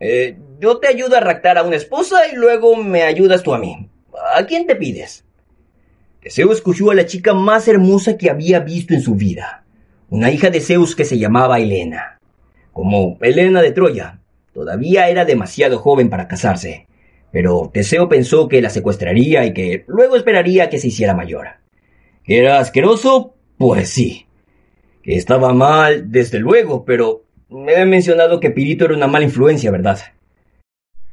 Eh, 0.00 0.36
yo 0.58 0.78
te 0.78 0.88
ayudo 0.88 1.16
a 1.16 1.20
raptar 1.20 1.58
a 1.58 1.62
una 1.62 1.76
esposa 1.76 2.26
y 2.32 2.36
luego 2.36 2.76
me 2.76 3.02
ayudas 3.02 3.42
tú 3.42 3.54
a 3.54 3.58
mí. 3.58 3.88
¿A 4.34 4.44
quién 4.46 4.66
te 4.66 4.76
pides? 4.76 5.24
Zeus 6.28 6.56
escuchó 6.56 6.90
a 6.90 6.94
la 6.94 7.06
chica 7.06 7.34
más 7.34 7.66
hermosa 7.66 8.16
que 8.16 8.30
había 8.30 8.60
visto 8.60 8.94
en 8.94 9.02
su 9.02 9.16
vida, 9.16 9.64
una 10.08 10.30
hija 10.30 10.50
de 10.50 10.60
Zeus 10.60 10.94
que 10.94 11.04
se 11.04 11.18
llamaba 11.18 11.58
Helena 11.58 12.20
como 12.72 13.18
Helena 13.20 13.62
de 13.62 13.72
Troya. 13.72 14.18
Todavía 14.52 15.08
era 15.08 15.24
demasiado 15.24 15.78
joven 15.78 16.10
para 16.10 16.28
casarse, 16.28 16.86
pero 17.30 17.70
Teseo 17.72 18.08
pensó 18.08 18.48
que 18.48 18.60
la 18.60 18.70
secuestraría 18.70 19.44
y 19.46 19.54
que 19.54 19.84
luego 19.86 20.16
esperaría 20.16 20.68
que 20.68 20.78
se 20.78 20.88
hiciera 20.88 21.14
mayor. 21.14 21.48
¿Que 22.24 22.38
era 22.38 22.58
asqueroso? 22.58 23.34
Pues 23.58 23.90
sí. 23.90 24.26
Estaba 25.04 25.52
mal, 25.52 26.10
desde 26.10 26.38
luego, 26.38 26.84
pero 26.84 27.22
me 27.48 27.74
he 27.74 27.84
mencionado 27.84 28.38
que 28.40 28.50
Pirito 28.50 28.84
era 28.84 28.94
una 28.94 29.08
mala 29.08 29.24
influencia, 29.24 29.70
¿verdad? 29.70 29.98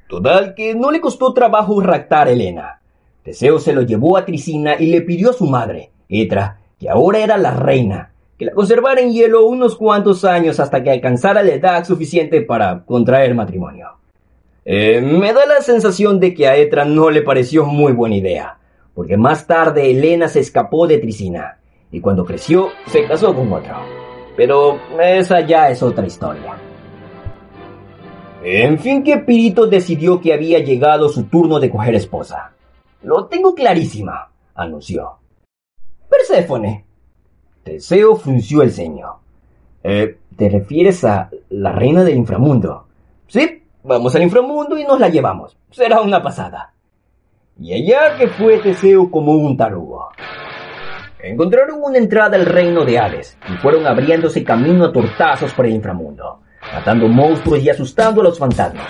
Total, 0.08 0.54
que 0.56 0.76
no 0.76 0.92
le 0.92 1.02
costó 1.02 1.34
trabajo 1.34 1.82
raptar 1.82 2.28
a 2.28 2.32
Helena. 2.32 2.82
Teseo 3.24 3.60
se 3.60 3.74
lo 3.74 3.82
llevó 3.82 4.18
a 4.18 4.26
Tricina 4.26 4.76
y 4.80 4.88
le 4.88 5.02
pidió 5.02 5.32
a 5.32 5.34
su 5.34 5.46
madre, 5.46 5.92
Etra, 6.08 6.60
que 6.80 6.90
ahora 6.90 7.20
era 7.20 7.38
la 7.38 7.52
reina, 7.52 8.12
que 8.38 8.46
la 8.46 8.54
conservara 8.54 9.02
en 9.02 9.12
hielo 9.12 9.46
unos 9.46 9.76
cuantos 9.76 10.24
años 10.24 10.60
hasta 10.60 10.82
que 10.82 10.92
alcanzara 10.92 11.44
la 11.44 11.54
edad 11.54 11.84
suficiente 11.84 12.42
para 12.42 12.86
contraer 12.86 13.36
matrimonio. 13.36 13.98
Eh, 14.66 15.02
me 15.02 15.34
da 15.34 15.46
la 15.46 15.62
sensación 15.62 16.20
de 16.20 16.34
que 16.34 16.48
a 16.48 16.56
Etra 16.56 16.86
no 16.86 17.10
le 17.10 17.22
pareció 17.22 17.66
muy 17.66 17.92
buena 17.92 18.16
idea, 18.16 18.59
porque 18.94 19.18
más 19.18 19.48
tarde 19.48 19.92
Elena 19.92 20.28
se 20.28 20.40
escapó 20.40 20.88
de 20.88 20.98
Tricina, 20.98 21.60
y 21.92 22.02
cuando 22.02 22.26
creció 22.26 22.70
se 22.88 23.06
casó 23.08 23.34
con 23.34 23.52
otro. 23.52 23.76
Pero 24.36 24.80
esa 25.00 25.42
ya 25.42 25.70
es 25.70 25.84
otra 25.84 26.06
historia. 26.06 26.58
En 28.44 28.80
fin 28.80 29.04
que 29.04 29.18
Pirito 29.18 29.68
decidió 29.68 30.22
que 30.22 30.34
había 30.34 30.60
llegado 30.60 31.10
su 31.10 31.24
turno 31.24 31.60
de 31.60 31.70
coger 31.70 31.96
esposa. 31.96 32.54
Lo 33.04 33.26
tengo 33.26 33.54
clarísima, 33.54 34.30
anunció. 34.56 35.18
Perséfone, 36.10 36.86
Teseo 37.64 38.16
frunció 38.16 38.62
el 38.62 38.72
ceño. 38.72 39.20
Eh, 39.84 40.18
¿Te 40.36 40.50
refieres 40.50 41.04
a 41.04 41.30
la 41.50 41.72
reina 41.72 42.04
del 42.04 42.18
inframundo? 42.18 42.88
Sí, 43.28 43.64
vamos 43.84 44.16
al 44.16 44.24
inframundo 44.24 44.78
y 44.78 44.84
nos 44.84 45.00
la 45.00 45.10
llevamos. 45.10 45.58
Será 45.70 46.02
una 46.02 46.22
pasada. 46.24 46.74
Y 47.62 47.74
allá 47.74 48.16
que 48.18 48.28
fue 48.28 48.60
Teseo 48.60 49.12
como 49.12 49.34
un 49.34 49.58
tarugo. 49.58 50.10
Encontraron 51.22 51.82
una 51.84 51.98
entrada 51.98 52.38
al 52.38 52.46
reino 52.46 52.86
de 52.86 52.98
Hades 52.98 53.38
y 53.50 53.58
fueron 53.58 53.86
abriéndose 53.86 54.44
camino 54.44 54.86
a 54.86 54.94
tortazos 54.94 55.54
por 55.54 55.66
el 55.66 55.74
inframundo, 55.74 56.40
matando 56.74 57.08
monstruos 57.10 57.62
y 57.62 57.70
asustando 57.70 58.22
a 58.22 58.26
los 58.26 58.40
fantasmas. 58.40 58.88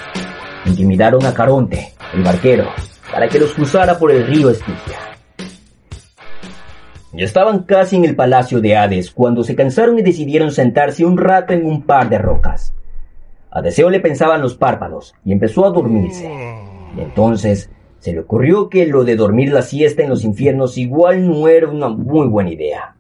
Intimidaron 0.66 1.26
a 1.26 1.34
Caronte, 1.34 1.94
el 2.14 2.22
barquero, 2.22 2.68
para 3.12 3.28
que 3.28 3.40
los 3.40 3.54
cruzara 3.54 3.98
por 3.98 4.12
el 4.12 4.28
río 4.28 4.52
Estigia. 4.52 5.00
Ya 7.14 7.26
estaban 7.26 7.64
casi 7.64 7.96
en 7.96 8.06
el 8.06 8.16
palacio 8.16 8.62
de 8.62 8.78
Hades 8.78 9.10
cuando 9.10 9.44
se 9.44 9.56
cansaron 9.56 9.98
y 9.98 10.04
decidieron 10.04 10.52
sentarse 10.52 11.04
un 11.04 11.18
rato 11.18 11.54
en 11.54 11.66
un 11.66 11.82
par 11.82 12.08
de 12.08 12.20
rocas. 12.20 12.76
A 13.50 13.64
Deseo 13.64 13.90
le 13.90 14.00
pensaban 14.00 14.44
los 14.44 14.56
párpados 14.56 15.16
y 15.26 15.32
empezó 15.32 15.66
a 15.66 15.72
dormirse. 15.72 16.32
Y 16.96 17.02
entonces 17.02 17.72
se 18.00 18.14
le 18.14 18.20
ocurrió 18.20 18.70
que 18.70 18.88
lo 18.88 19.04
de 19.04 19.16
dormir 19.16 19.52
la 19.52 19.62
siesta 19.62 20.04
en 20.04 20.10
los 20.10 20.24
infiernos 20.24 20.78
igual 20.78 21.28
no 21.28 21.48
era 21.48 21.68
una 21.68 21.90
muy 21.90 22.28
buena 22.28 22.52
idea. 22.52 22.96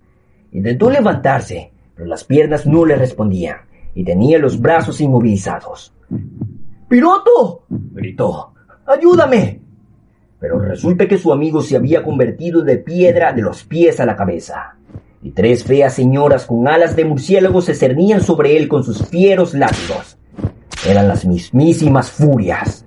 Intentó 0.51 0.89
levantarse, 0.89 1.71
pero 1.95 2.07
las 2.07 2.23
piernas 2.23 2.65
no 2.65 2.85
le 2.85 2.95
respondían 2.95 3.57
y 3.95 4.03
tenía 4.03 4.39
los 4.39 4.59
brazos 4.59 4.99
inmovilizados. 4.99 5.93
¡Piroto! 6.87 7.63
gritó. 7.69 8.53
¡Ayúdame! 8.85 9.61
Pero 10.39 10.59
resulta 10.59 11.07
que 11.07 11.17
su 11.17 11.31
amigo 11.31 11.61
se 11.61 11.75
había 11.75 12.03
convertido 12.03 12.61
de 12.61 12.77
piedra 12.77 13.33
de 13.33 13.41
los 13.41 13.63
pies 13.63 13.99
a 13.99 14.05
la 14.05 14.15
cabeza. 14.15 14.75
Y 15.21 15.31
tres 15.31 15.63
feas 15.63 15.93
señoras 15.93 16.45
con 16.45 16.67
alas 16.67 16.95
de 16.95 17.05
murciélago 17.05 17.61
se 17.61 17.75
cernían 17.75 18.21
sobre 18.21 18.57
él 18.57 18.67
con 18.67 18.83
sus 18.83 19.05
fieros 19.07 19.53
látigos. 19.53 20.17
Eran 20.87 21.07
las 21.07 21.25
mismísimas 21.25 22.09
furias. 22.09 22.85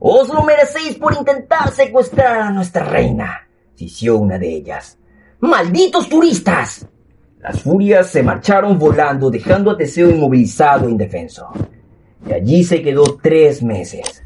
Os 0.00 0.28
lo 0.28 0.42
merecéis 0.42 0.96
por 0.96 1.14
intentar 1.14 1.70
secuestrar 1.72 2.40
a 2.40 2.50
nuestra 2.50 2.84
reina, 2.84 3.48
sisió 3.74 4.16
una 4.16 4.38
de 4.38 4.48
ellas. 4.48 4.98
¡Malditos 5.40 6.08
turistas! 6.08 6.86
Las 7.40 7.62
furias 7.62 8.08
se 8.08 8.22
marcharon 8.22 8.78
volando 8.78 9.30
dejando 9.30 9.70
a 9.70 9.76
Teseo 9.76 10.10
inmovilizado 10.10 10.88
e 10.88 10.90
indefenso. 10.90 11.48
Y 12.26 12.32
allí 12.32 12.64
se 12.64 12.82
quedó 12.82 13.18
tres 13.22 13.62
meses 13.62 14.24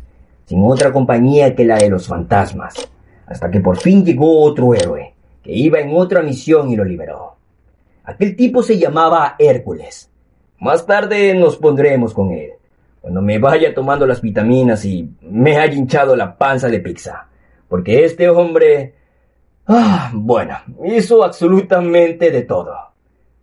sin 0.52 0.62
otra 0.64 0.92
compañía 0.92 1.54
que 1.54 1.64
la 1.64 1.78
de 1.78 1.88
los 1.88 2.06
fantasmas, 2.06 2.74
hasta 3.26 3.50
que 3.50 3.61
por 3.61 3.78
fin 3.78 4.04
llegó 4.04 4.42
otro 4.42 4.74
héroe, 4.74 5.14
que 5.42 5.50
iba 5.50 5.80
en 5.80 5.96
otra 5.96 6.22
misión 6.22 6.70
y 6.70 6.76
lo 6.76 6.85
liberó. 6.85 7.37
Aquel 8.04 8.37
tipo 8.37 8.62
se 8.62 8.78
llamaba 8.78 9.37
Hércules. 9.38 10.11
Más 10.61 10.85
tarde 10.85 11.35
nos 11.35 11.56
pondremos 11.56 12.12
con 12.12 12.32
él, 12.32 12.50
cuando 13.03 13.21
me 13.21 13.41
vaya 13.41 13.75
tomando 13.75 14.07
las 14.07 14.23
vitaminas 14.23 14.85
y 14.85 15.12
me 15.23 15.59
haya 15.59 15.75
hinchado 15.75 16.15
la 16.15 16.38
panza 16.38 16.69
de 16.69 16.79
pizza, 16.79 17.27
porque 17.69 18.05
este 18.05 18.31
hombre... 18.31 18.95
Ah, 19.67 20.11
bueno, 20.15 20.57
hizo 20.85 21.25
absolutamente 21.25 22.31
de 22.31 22.43
todo. 22.43 22.75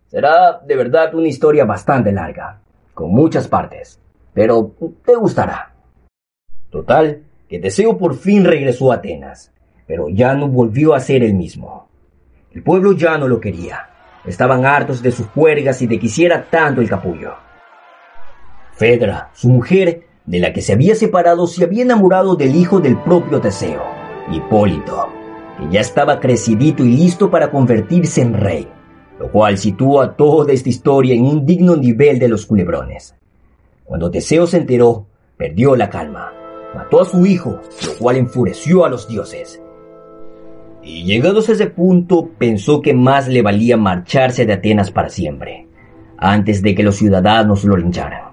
Será 0.06 0.58
de 0.66 0.76
verdad 0.76 1.14
una 1.14 1.28
historia 1.28 1.66
bastante 1.66 2.10
larga, 2.10 2.58
con 2.94 3.10
muchas 3.10 3.48
partes, 3.48 4.00
pero 4.32 4.74
te 5.04 5.14
gustará. 5.14 5.74
Total, 6.70 7.22
que 7.46 7.58
Teseo 7.58 7.98
por 7.98 8.16
fin 8.16 8.46
regresó 8.46 8.92
a 8.92 8.96
Atenas, 8.96 9.52
pero 9.86 10.08
ya 10.08 10.34
no 10.34 10.48
volvió 10.48 10.94
a 10.94 11.00
ser 11.00 11.22
el 11.22 11.34
mismo. 11.34 11.88
El 12.52 12.62
pueblo 12.62 12.92
ya 12.92 13.18
no 13.18 13.28
lo 13.28 13.38
quería. 13.40 13.90
Estaban 14.24 14.64
hartos 14.64 15.02
de 15.02 15.12
sus 15.12 15.26
juergas 15.26 15.82
y 15.82 15.86
de 15.86 15.98
que 15.98 16.06
hiciera 16.06 16.46
tanto 16.48 16.80
el 16.80 16.88
capullo. 16.88 17.49
Fedra, 18.80 19.28
su 19.34 19.50
mujer, 19.50 20.04
de 20.24 20.38
la 20.38 20.54
que 20.54 20.62
se 20.62 20.72
había 20.72 20.94
separado, 20.94 21.46
se 21.46 21.64
había 21.64 21.82
enamorado 21.82 22.34
del 22.34 22.56
hijo 22.56 22.80
del 22.80 22.96
propio 22.96 23.38
Teseo, 23.38 23.82
Hipólito, 24.32 25.06
que 25.58 25.70
ya 25.70 25.82
estaba 25.82 26.18
crecidito 26.18 26.82
y 26.82 26.96
listo 26.96 27.30
para 27.30 27.50
convertirse 27.50 28.22
en 28.22 28.32
rey, 28.32 28.66
lo 29.18 29.30
cual 29.30 29.58
sitúa 29.58 30.16
toda 30.16 30.54
esta 30.54 30.70
historia 30.70 31.14
en 31.14 31.26
un 31.26 31.44
digno 31.44 31.76
nivel 31.76 32.18
de 32.18 32.28
los 32.28 32.46
culebrones. 32.46 33.14
Cuando 33.84 34.10
Teseo 34.10 34.46
se 34.46 34.56
enteró, 34.56 35.04
perdió 35.36 35.76
la 35.76 35.90
calma 35.90 36.32
mató 36.74 37.02
a 37.02 37.04
su 37.04 37.26
hijo, 37.26 37.60
lo 37.86 37.98
cual 37.98 38.16
enfureció 38.16 38.86
a 38.86 38.88
los 38.88 39.06
dioses. 39.06 39.60
Y 40.82 41.04
llegados 41.04 41.50
a 41.50 41.52
ese 41.52 41.66
punto, 41.66 42.30
pensó 42.38 42.80
que 42.80 42.94
más 42.94 43.28
le 43.28 43.42
valía 43.42 43.76
marcharse 43.76 44.46
de 44.46 44.54
Atenas 44.54 44.90
para 44.90 45.10
siempre, 45.10 45.68
antes 46.16 46.62
de 46.62 46.74
que 46.74 46.82
los 46.82 46.96
ciudadanos 46.96 47.64
lo 47.64 47.76
lincharan. 47.76 48.29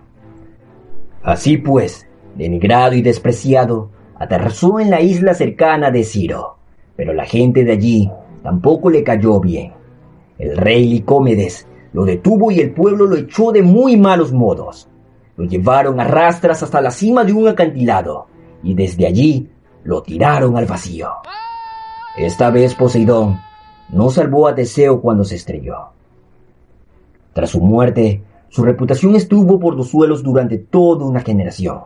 Así 1.27 1.57
pues, 1.57 2.07
denigrado 2.37 2.93
y 2.93 3.01
despreciado, 3.01 3.89
aterrizó 4.17 4.79
en 4.79 4.89
la 4.89 5.01
isla 5.01 5.33
cercana 5.33 5.91
de 5.91 6.05
Ciro, 6.05 6.55
pero 6.95 7.11
la 7.11 7.25
gente 7.25 7.65
de 7.65 7.73
allí 7.73 8.09
tampoco 8.43 8.89
le 8.89 9.03
cayó 9.03 9.41
bien. 9.41 9.73
El 10.39 10.55
rey 10.55 10.87
Licómedes 10.87 11.67
lo 11.91 12.05
detuvo 12.05 12.49
y 12.49 12.61
el 12.61 12.73
pueblo 12.73 13.07
lo 13.07 13.17
echó 13.17 13.51
de 13.51 13.61
muy 13.61 13.97
malos 13.97 14.31
modos. 14.31 14.87
Lo 15.35 15.43
llevaron 15.43 15.99
a 15.99 16.05
rastras 16.05 16.63
hasta 16.63 16.79
la 16.79 16.91
cima 16.91 17.25
de 17.25 17.33
un 17.33 17.49
acantilado 17.49 18.27
y 18.63 18.73
desde 18.73 19.05
allí 19.05 19.49
lo 19.83 20.03
tiraron 20.03 20.55
al 20.55 20.65
vacío. 20.65 21.09
Esta 22.17 22.51
vez 22.51 22.73
Poseidón 22.73 23.37
no 23.89 24.09
salvó 24.11 24.47
a 24.47 24.55
Teseo 24.55 25.01
cuando 25.01 25.25
se 25.25 25.35
estrelló. 25.35 25.89
Tras 27.33 27.49
su 27.49 27.59
muerte, 27.59 28.23
su 28.49 28.63
reputación 28.63 29.15
estuvo 29.15 29.59
por 29.59 29.75
los 29.75 29.89
suelos 29.89 30.23
durante 30.23 30.57
toda 30.57 31.05
una 31.05 31.21
generación. 31.21 31.81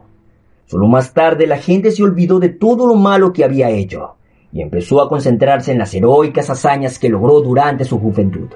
Solo 0.66 0.88
más 0.88 1.14
tarde 1.14 1.48
la 1.48 1.58
gente 1.58 1.92
se 1.92 2.04
olvidó 2.04 2.40
de 2.40 2.50
todo 2.50 2.86
lo 2.88 2.96
malo 2.96 3.34
que 3.34 3.44
había 3.44 3.70
hecho 3.70 4.16
y 4.54 4.62
empezó 4.62 5.02
a 5.02 5.10
concentrarse 5.10 5.72
en 5.72 5.80
las 5.80 5.94
heroicas 5.94 6.50
hazañas 6.50 7.00
que 7.00 7.10
logró 7.10 7.42
durante 7.42 7.86
su 7.86 8.00
juventud. 8.00 8.50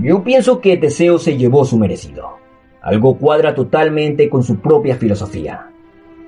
Yo 0.00 0.22
pienso 0.22 0.60
que 0.60 0.76
Teseo 0.76 1.18
se 1.18 1.36
llevó 1.36 1.64
su 1.64 1.76
merecido. 1.76 2.38
Algo 2.80 3.18
cuadra 3.18 3.54
totalmente 3.54 4.30
con 4.30 4.42
su 4.42 4.60
propia 4.60 4.96
filosofía. 4.96 5.70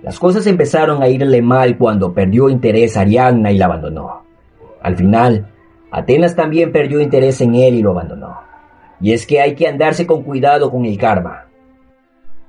Las 0.03 0.19
cosas 0.19 0.47
empezaron 0.47 1.03
a 1.03 1.09
irle 1.09 1.41
mal 1.41 1.79
cuando 1.79 2.13
perdió 2.13 2.49
interés 2.49 2.97
Ariadna 2.97 3.53
y 3.53 3.59
la 3.59 3.67
abandonó. 3.67 4.23
Al 4.83 4.97
final, 4.97 5.49
Atenas 5.91 6.35
también 6.35 6.73
perdió 6.73 7.01
interés 7.01 7.41
en 7.41 7.55
él 7.55 7.77
y 7.77 7.83
lo 7.83 7.93
abandonó. 7.93 8.52
Y 9.03 9.13
es 9.13 9.27
que 9.27 9.41
hay 9.41 9.55
que 9.55 9.67
andarse 9.67 10.07
con 10.07 10.23
cuidado 10.23 10.71
con 10.71 10.87
el 10.87 10.97
karma. 10.97 11.49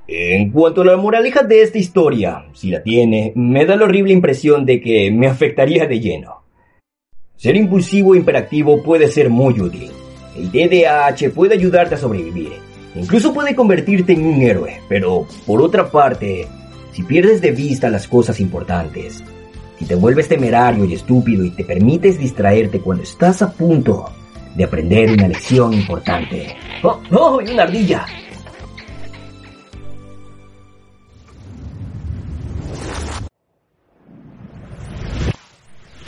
En 0.08 0.52
cuanto 0.52 0.82
a 0.82 0.86
la 0.86 0.98
moraleja 0.98 1.44
de 1.44 1.64
esta 1.64 1.78
historia, 1.78 2.46
si 2.54 2.70
la 2.70 2.84
tiene, 2.84 3.34
me 3.36 3.66
da 3.66 3.76
la 3.76 3.86
horrible 3.86 4.14
impresión 4.14 4.66
de 4.66 4.80
que 4.80 5.12
me 5.12 5.28
afectaría 5.28 5.88
de 5.88 6.00
lleno. 6.00 6.44
Ser 7.36 7.56
impulsivo 7.56 8.14
e 8.14 8.20
imperactivo 8.20 8.82
puede 8.84 9.08
ser 9.08 9.30
muy 9.30 9.60
útil. 9.60 9.90
El 10.38 10.52
TDAH 10.52 11.32
puede 11.34 11.56
ayudarte 11.56 11.96
a 11.96 11.98
sobrevivir 11.98 12.54
Incluso 12.96 13.34
puede 13.34 13.56
convertirte 13.56 14.14
en 14.14 14.26
un 14.26 14.42
héroe, 14.42 14.80
pero 14.88 15.26
por 15.48 15.62
otra 15.62 15.90
parte, 15.90 16.48
si 16.92 17.04
pierdes 17.04 17.42
de 17.42 17.52
vista 17.52 17.90
las 17.90 18.08
cosas 18.08 18.40
importantes, 18.40 19.24
si 19.80 19.86
te 19.86 19.96
vuelves 19.96 20.28
temerario 20.28 20.86
y 20.86 20.94
estúpido 20.94 21.44
y 21.44 21.50
te 21.50 21.64
permites 21.64 22.20
distraerte 22.20 22.80
cuando 22.80 23.04
estás 23.04 23.42
a 23.42 23.52
punto 23.52 24.12
de 24.56 24.64
aprender 24.64 25.12
una 25.12 25.28
lección 25.28 25.74
importante. 25.74 26.56
¡Oh, 26.84 27.00
oh! 27.12 27.40
¡Una 27.40 27.64
ardilla! 27.64 28.06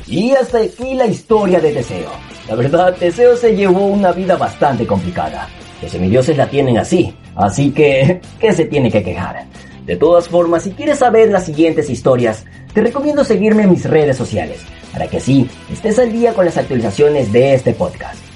Y 0.07 0.31
hasta 0.31 0.59
aquí 0.59 0.93
la 0.93 1.07
historia 1.07 1.59
de 1.59 1.71
Teseo. 1.71 2.11
La 2.47 2.55
verdad, 2.55 2.95
Teseo 2.95 3.35
se 3.35 3.55
llevó 3.55 3.87
una 3.87 4.11
vida 4.11 4.35
bastante 4.37 4.85
complicada. 4.85 5.49
Los 5.81 5.91
semidioses 5.91 6.37
la 6.37 6.47
tienen 6.47 6.77
así, 6.77 7.13
así 7.35 7.71
que, 7.71 8.21
¿qué 8.39 8.53
se 8.53 8.65
tiene 8.65 8.91
que 8.91 9.03
quejar? 9.03 9.45
De 9.85 9.95
todas 9.95 10.29
formas, 10.29 10.63
si 10.63 10.71
quieres 10.71 10.99
saber 10.99 11.29
las 11.31 11.45
siguientes 11.45 11.89
historias, 11.89 12.45
te 12.73 12.81
recomiendo 12.81 13.23
seguirme 13.23 13.63
en 13.63 13.71
mis 13.71 13.85
redes 13.85 14.17
sociales, 14.17 14.61
para 14.91 15.07
que 15.07 15.17
así 15.17 15.49
estés 15.71 15.97
al 15.97 16.11
día 16.11 16.33
con 16.33 16.45
las 16.45 16.57
actualizaciones 16.57 17.31
de 17.31 17.55
este 17.55 17.73
podcast. 17.73 18.34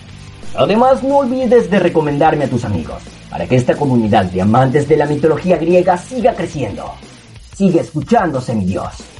Además, 0.55 1.03
no 1.03 1.17
olvides 1.17 1.69
de 1.69 1.79
recomendarme 1.79 2.45
a 2.45 2.49
tus 2.49 2.65
amigos, 2.65 3.03
para 3.29 3.47
que 3.47 3.55
esta 3.55 3.75
comunidad 3.75 4.25
de 4.25 4.41
amantes 4.41 4.88
de 4.88 4.97
la 4.97 5.05
mitología 5.05 5.57
griega 5.57 5.97
siga 5.97 6.33
creciendo. 6.33 6.93
Sigue 7.55 7.81
escuchando, 7.81 8.41
semidios. 8.41 9.18